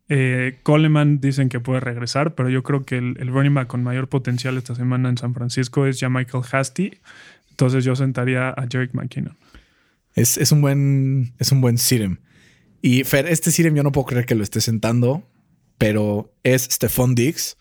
[0.09, 3.83] Eh, Coleman dicen que puede regresar, pero yo creo que el, el running back con
[3.85, 6.99] mayor potencial esta semana en San Francisco es ya Michael Hasty.
[7.51, 9.37] Entonces yo sentaría a Jerick McKinnon.
[10.15, 12.19] Es, es, un buen, es un buen Sirem.
[12.81, 15.23] Y Fer, este Sirem yo no puedo creer que lo esté sentando,
[15.77, 17.59] pero es Stephon Diggs.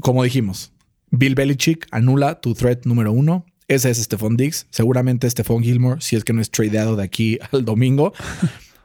[0.00, 0.71] Como dijimos,
[1.12, 3.44] Bill Belichick anula tu threat número uno.
[3.68, 4.66] Ese es Stephon Diggs.
[4.70, 8.12] Seguramente Stephon Gilmore, si es que no es tradeado de aquí al domingo,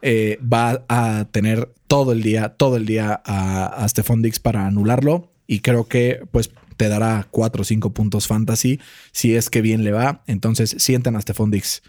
[0.01, 4.67] eh, va a tener todo el día, todo el día a, a Stephon Diggs para
[4.67, 5.31] anularlo.
[5.47, 8.79] Y creo que pues te dará cuatro o cinco puntos fantasy
[9.11, 10.21] si es que bien le va.
[10.27, 11.81] Entonces sienten a Stephon Diggs.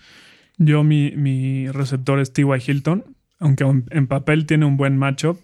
[0.57, 2.47] Yo, mi, mi receptor es T.Y.
[2.67, 3.05] Hilton,
[3.39, 5.39] aunque en papel tiene un buen matchup.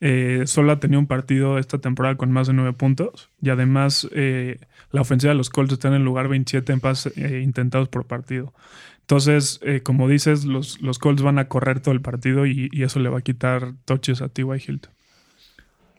[0.00, 4.06] Eh, solo ha tenido un partido esta temporada con más de nueve puntos y además
[4.12, 7.88] eh, la ofensiva de los Colts está en el lugar 27 en pases eh, intentados
[7.88, 8.52] por partido.
[9.00, 13.08] Entonces, como dices, los, los, Colts van a correr todo el partido y, eso le
[13.08, 14.44] va a quitar touches a T.Y.
[14.66, 14.92] Hilton.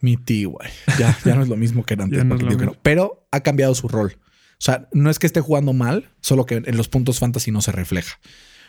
[0.02, 0.52] Mi T.Y.
[1.00, 2.22] Ya, ya no es lo mismo que era antes.
[2.82, 4.18] Pero ha cambiado su rol.
[4.18, 7.62] O sea, no es que esté jugando mal, solo que en los puntos fantasy no
[7.62, 8.20] se refleja.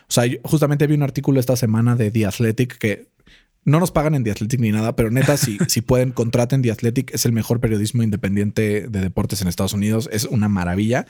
[0.02, 3.08] O sea, justamente vi un artículo esta semana de The Athletic que
[3.64, 6.70] no nos pagan en The Athletic ni nada, pero neta, si, si pueden, contraten The
[6.70, 7.14] Athletic.
[7.14, 10.08] Es el mejor periodismo independiente de deportes en Estados Unidos.
[10.12, 11.06] Es una maravilla.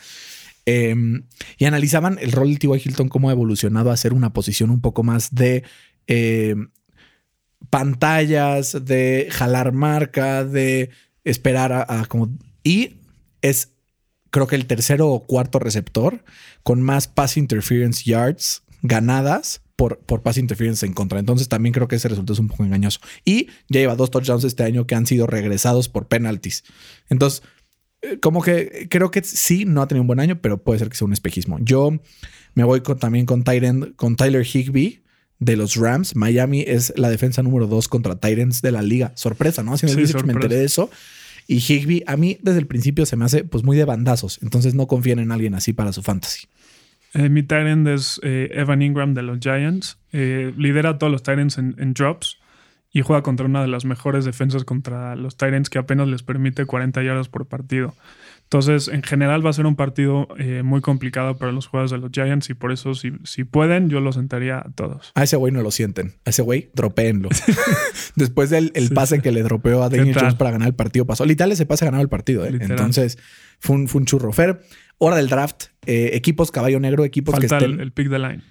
[0.67, 1.25] Em,
[1.57, 2.83] y analizaban el rol del T.Y.
[2.85, 5.63] Hilton, cómo ha evolucionado a ser una posición un poco más de
[6.07, 6.69] em,
[7.71, 10.91] pantallas, de jalar marca, de
[11.25, 12.37] esperar a, como.
[12.63, 13.01] Y
[13.41, 13.71] es,
[14.31, 16.23] creo que el tercero o cuarto receptor
[16.63, 21.21] con más pass interference yards ganadas por, por pass interference en contra.
[21.21, 22.99] Entonces también creo que ese resultado es un poco engañoso.
[23.25, 26.65] Y ya lleva dos touchdowns este año que han sido regresados por penalties.
[27.09, 27.45] Entonces,
[28.03, 30.89] eh, como que creo que sí, no ha tenido un buen año, pero puede ser
[30.89, 31.61] que sea un espejismo.
[31.61, 31.93] Yo
[32.55, 33.45] me voy también con,
[33.95, 35.05] con Tyler Higby
[35.39, 36.17] de los Rams.
[36.17, 39.13] Miami es la defensa número dos contra Tyrants de la liga.
[39.15, 39.79] Sorpresa, ¿no?
[39.79, 40.91] Si me, me enteré de eso.
[41.47, 44.41] Y Higby, a mí desde el principio se me hace pues muy de bandazos.
[44.43, 46.49] Entonces no confíen en alguien así para su fantasy.
[47.15, 49.99] Eh, mi tight es eh, Evan Ingram de los Giants.
[50.13, 52.39] Eh, lidera a todos los tight en, en, drops
[52.91, 56.67] y juega contra una de las mejores defensas contra los tight que apenas les permite
[56.67, 57.95] 40 yardas por partido.
[58.49, 60.27] Entonces, en general va a ser un partido
[60.65, 64.01] muy complicado para los jugadores de los Giants y por eso, si, si pueden, yo
[64.01, 65.13] lo sentaría a todos.
[65.15, 66.15] A ese güey no lo sienten.
[66.25, 67.29] A ese güey, dropéenlo.
[68.17, 71.27] Después del el pase que le dropeó a Daniel Jones para ganar el partido pasó.
[71.27, 72.47] Literal, ese pase ganado el partido.
[72.47, 73.19] Entonces,
[73.59, 74.33] fue un, fue un churro.
[74.33, 74.61] Fer,
[74.99, 77.81] hora del draft, eh, equipos caballo negro, equipos que estén...
[77.81, 78.43] el, pick de line.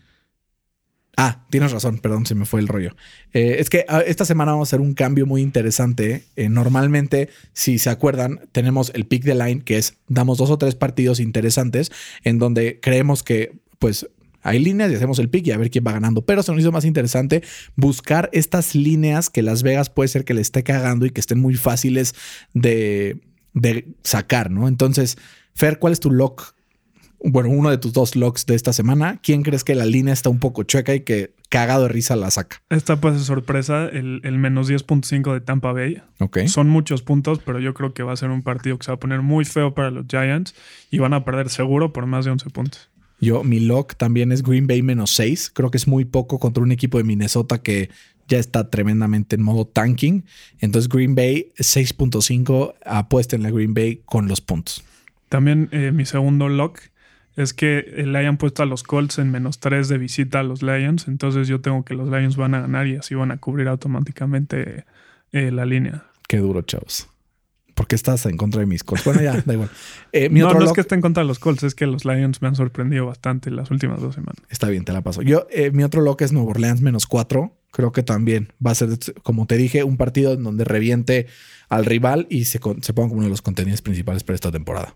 [1.20, 2.96] Ah, tienes razón, perdón, se me fue el rollo.
[3.34, 6.26] Eh, es que ah, esta semana vamos a hacer un cambio muy interesante.
[6.36, 10.60] Eh, normalmente, si se acuerdan, tenemos el pick de line, que es damos dos o
[10.60, 11.92] tres partidos interesantes
[12.24, 14.08] en donde creemos que, pues,
[14.44, 16.22] hay líneas y hacemos el pick y a ver quién va ganando.
[16.22, 17.42] Pero se nos hizo más interesante
[17.76, 21.40] buscar estas líneas que Las Vegas puede ser que le esté cagando y que estén
[21.40, 22.14] muy fáciles
[22.54, 23.20] de,
[23.54, 24.68] de sacar, ¿no?
[24.68, 25.18] Entonces,
[25.56, 26.54] Fer, ¿cuál es tu lock?
[27.24, 29.20] Bueno, uno de tus dos locks de esta semana.
[29.24, 32.30] ¿Quién crees que la línea está un poco chueca y que cagado de risa la
[32.30, 32.62] saca?
[32.70, 36.02] Esta pues es sorpresa, el, menos 10.5 de Tampa Bay.
[36.20, 36.40] Ok.
[36.48, 38.96] Son muchos puntos, pero yo creo que va a ser un partido que se va
[38.96, 40.54] a poner muy feo para los Giants
[40.92, 42.90] y van a perder seguro por más de 11 puntos.
[43.20, 45.52] Yo, mi lock también es Green Bay menos 6.
[45.54, 47.90] Creo que es muy poco contra un equipo de Minnesota que
[48.28, 50.24] ya está tremendamente en modo tanking.
[50.60, 54.84] Entonces, Green Bay 6.5, apuesta en la Green Bay con los puntos.
[55.30, 56.80] También eh, mi segundo lock
[57.38, 60.64] es que le hayan puesto a los Colts en menos 3 de visita a los
[60.64, 61.08] Lions.
[61.08, 64.86] Entonces yo tengo que los Lions van a ganar y así van a cubrir automáticamente
[65.32, 66.06] eh, la línea.
[66.28, 67.08] Qué duro, chavos.
[67.76, 69.06] ¿Por qué estás en contra de mis Colts?
[69.06, 69.70] Bueno, ya, da igual.
[70.14, 72.42] Eh, no, no es que esté en contra de los Colts, es que los Lions
[72.42, 74.42] me han sorprendido bastante las últimas dos semanas.
[74.50, 75.22] Está bien, te la paso.
[75.22, 77.56] Yo, mi otro lock es Nuevo Orleans menos 4.
[77.70, 78.90] Creo que también va a ser,
[79.22, 81.28] como te dije, un partido en donde reviente
[81.70, 84.96] al rival y se, se ponga como uno de los contenidos principales para esta temporada.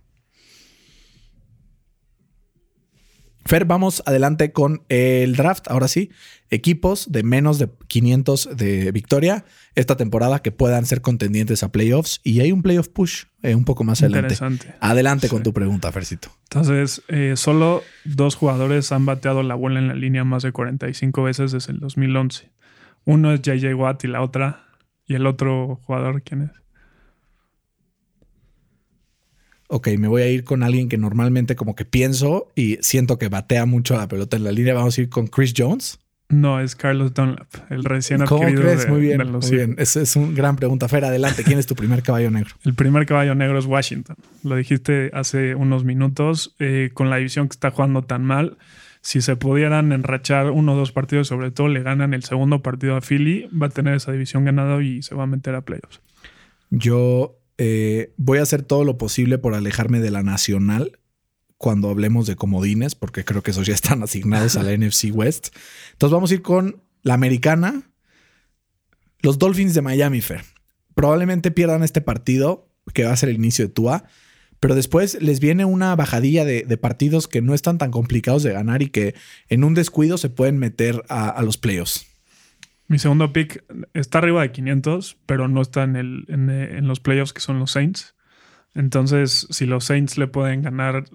[3.51, 5.67] Fer, vamos adelante con el draft.
[5.67, 6.09] Ahora sí,
[6.51, 9.43] equipos de menos de 500 de victoria
[9.75, 12.21] esta temporada que puedan ser contendientes a playoffs.
[12.23, 14.35] Y hay un playoff push eh, un poco más adelante.
[14.35, 14.73] Interesante.
[14.79, 16.29] Adelante con tu pregunta, Fercito.
[16.43, 21.21] Entonces, eh, solo dos jugadores han bateado la bola en la línea más de 45
[21.21, 22.49] veces desde el 2011.
[23.03, 24.63] Uno es JJ Watt y la otra.
[25.05, 26.60] ¿Y el otro jugador quién es?
[29.73, 33.29] Ok, me voy a ir con alguien que normalmente como que pienso y siento que
[33.29, 34.73] batea mucho la pelota en la línea.
[34.73, 35.97] Vamos a ir con Chris Jones.
[36.27, 38.83] No, es Carlos Dunlap, el recién ¿Cómo adquirido crees?
[38.85, 39.75] de, muy bien, de los muy bien.
[39.77, 40.89] Es, es una gran pregunta.
[40.89, 41.45] Fer, adelante.
[41.45, 42.55] ¿Quién es tu primer caballo negro?
[42.65, 44.17] El primer caballo negro es Washington.
[44.43, 46.53] Lo dijiste hace unos minutos.
[46.59, 48.57] eh, con la división que está jugando tan mal,
[49.01, 52.97] si se pudieran enrachar uno o dos partidos, sobre todo le ganan el segundo partido
[52.97, 56.01] a Philly, va a tener esa división ganado y se va a meter a playoffs.
[56.69, 60.97] Yo eh, voy a hacer todo lo posible por alejarme de la nacional
[61.59, 65.49] cuando hablemos de comodines, porque creo que esos ya están asignados a la NFC West.
[65.91, 67.91] Entonces vamos a ir con la americana,
[69.19, 70.43] los Dolphins de Miami, Fer.
[70.95, 74.05] Probablemente pierdan este partido, que va a ser el inicio de Tua,
[74.59, 78.53] pero después les viene una bajadilla de, de partidos que no están tan complicados de
[78.53, 79.13] ganar y que
[79.49, 82.07] en un descuido se pueden meter a, a los playoffs.
[82.91, 83.63] Mi segundo pick
[83.93, 87.71] está arriba de 500, pero no está en, el, en, los playoffs que son los
[87.71, 88.17] Saints.
[88.75, 91.05] Entonces, si los Saints le pueden ganar,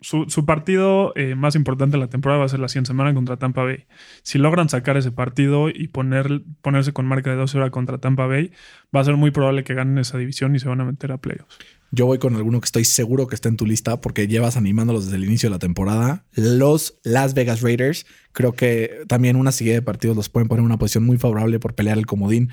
[0.00, 3.12] su, su partido eh, más importante de la temporada va a ser la siguiente semana
[3.12, 3.84] contra Tampa Bay.
[4.22, 8.24] Si logran sacar ese partido y poner, ponerse con marca de 12 horas contra Tampa
[8.24, 8.50] Bay,
[8.96, 11.18] va a ser muy probable que ganen esa división y se van a meter a
[11.18, 11.58] playoffs.
[11.90, 15.06] Yo voy con alguno que estoy seguro que está en tu lista porque llevas animándolos
[15.06, 16.24] desde el inicio de la temporada.
[16.34, 18.06] Los Las Vegas Raiders.
[18.32, 21.58] Creo que también una serie de partidos los pueden poner en una posición muy favorable
[21.58, 22.50] por pelear el comodín.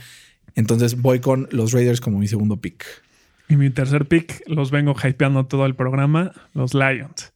[0.55, 2.85] Entonces voy con los Raiders como mi segundo pick.
[3.49, 7.33] Y mi tercer pick, los vengo hypeando todo el programa, los Lions.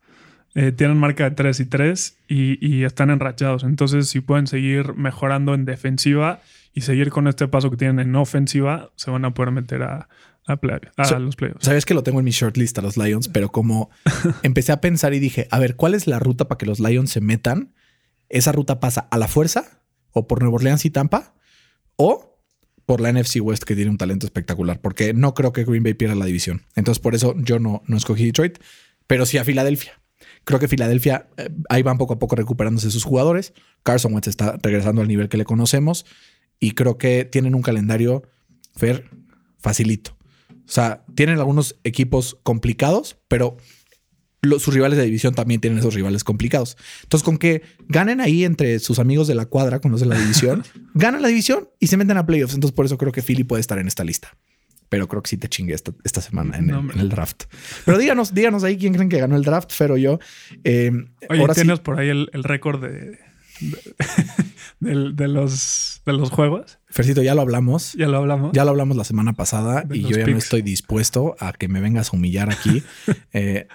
[0.55, 3.63] Eh, tienen marca de 3 y 3 y, y están enrachados.
[3.63, 6.39] Entonces, si pueden seguir mejorando en defensiva
[6.73, 10.09] y seguir con este paso que tienen en ofensiva, se van a poder meter a,
[10.49, 11.65] a, play- a So- los playoffs.
[11.65, 13.89] Sabes que lo tengo en mi shortlist a los Lions, pero como
[14.43, 17.11] empecé a pensar y dije, a ver, ¿cuál es la ruta para que los Lions
[17.11, 17.73] se metan?
[18.29, 19.81] ¿Esa ruta pasa a la fuerza
[20.11, 21.33] o por Nueva Orleans y Tampa
[21.95, 22.37] o
[22.85, 24.81] por la NFC West que tiene un talento espectacular?
[24.81, 26.63] Porque no creo que Green Bay pierda la división.
[26.75, 28.57] Entonces por eso yo no, no escogí Detroit,
[29.07, 29.93] pero sí a Filadelfia.
[30.43, 33.53] Creo que Filadelfia eh, ahí van poco a poco recuperándose sus jugadores.
[33.83, 36.05] Carson Wentz está regresando al nivel que le conocemos
[36.59, 38.23] y creo que tienen un calendario
[38.75, 39.09] fair
[39.57, 40.17] facilito.
[40.69, 43.57] O sea, tienen algunos equipos complicados, pero
[44.43, 46.77] los- sus rivales de división también tienen esos rivales complicados.
[47.03, 50.17] Entonces, con que ganen ahí entre sus amigos de la cuadra, con los de la
[50.17, 50.63] división,
[50.93, 52.53] ganan la división y se meten a playoffs.
[52.53, 54.37] Entonces, por eso creo que Philly puede estar en esta lista.
[54.89, 57.43] Pero creo que sí te chingué esta, esta semana en, No, el, en el draft.
[57.85, 60.19] Pero díganos, díganos ahí quién creen que ganó el draft, Fer o yo.
[60.63, 60.91] Eh,
[61.29, 63.17] Oye, ahora sí, ¿tienes por ahí el, el récord de,
[64.79, 66.79] de, los, de los juegos?
[66.89, 67.93] Fercito, ya lo hablamos.
[67.93, 68.51] Ya lo hablamos.
[68.53, 71.67] Ya lo hablamos la semana pasada De y yo ya no estoy dispuesto a que
[71.67, 72.83] me vengas a humillar aquí.
[73.33, 73.67] Eh,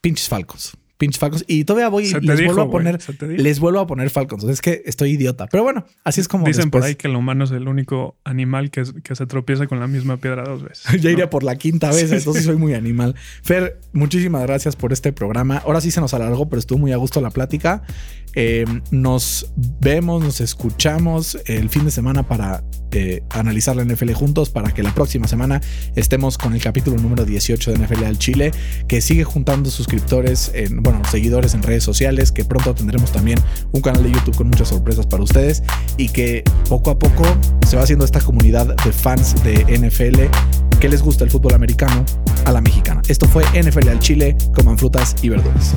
[0.00, 0.76] pinches Falcons.
[0.96, 1.44] Pinches Falcons.
[1.48, 2.98] Y todavía voy y les dijo, vuelvo a poner.
[3.22, 4.44] Les vuelvo a poner Falcons.
[4.44, 5.46] Es que estoy idiota.
[5.48, 6.46] Pero bueno, así es como.
[6.46, 9.80] Dicen por ahí que el humano es el único animal que, que se tropieza con
[9.80, 10.84] la misma piedra dos veces.
[11.00, 11.10] Ya ¿no?
[11.10, 12.48] iría por la quinta vez, Sí, entonces sí.
[12.48, 13.14] soy muy animal.
[13.42, 15.58] Fer, muchísimas gracias por este programa.
[15.58, 17.82] Ahora sí se nos alargó, pero estuvo muy a gusto la plática.
[18.34, 24.50] Eh, nos vemos, nos escuchamos el fin de semana para eh, analizar la NFL juntos,
[24.50, 25.60] para que la próxima semana
[25.96, 28.52] estemos con el capítulo número 18 de NFL al Chile,
[28.86, 33.38] que sigue juntando suscriptores, en, bueno, seguidores en redes sociales, que pronto tendremos también
[33.72, 35.62] un canal de YouTube con muchas sorpresas para ustedes
[35.96, 37.24] y que poco a poco
[37.66, 42.04] se va haciendo esta comunidad de fans de NFL que les gusta el fútbol americano
[42.44, 43.02] a la mexicana.
[43.08, 45.74] Esto fue NFL al Chile, coman frutas y verduras.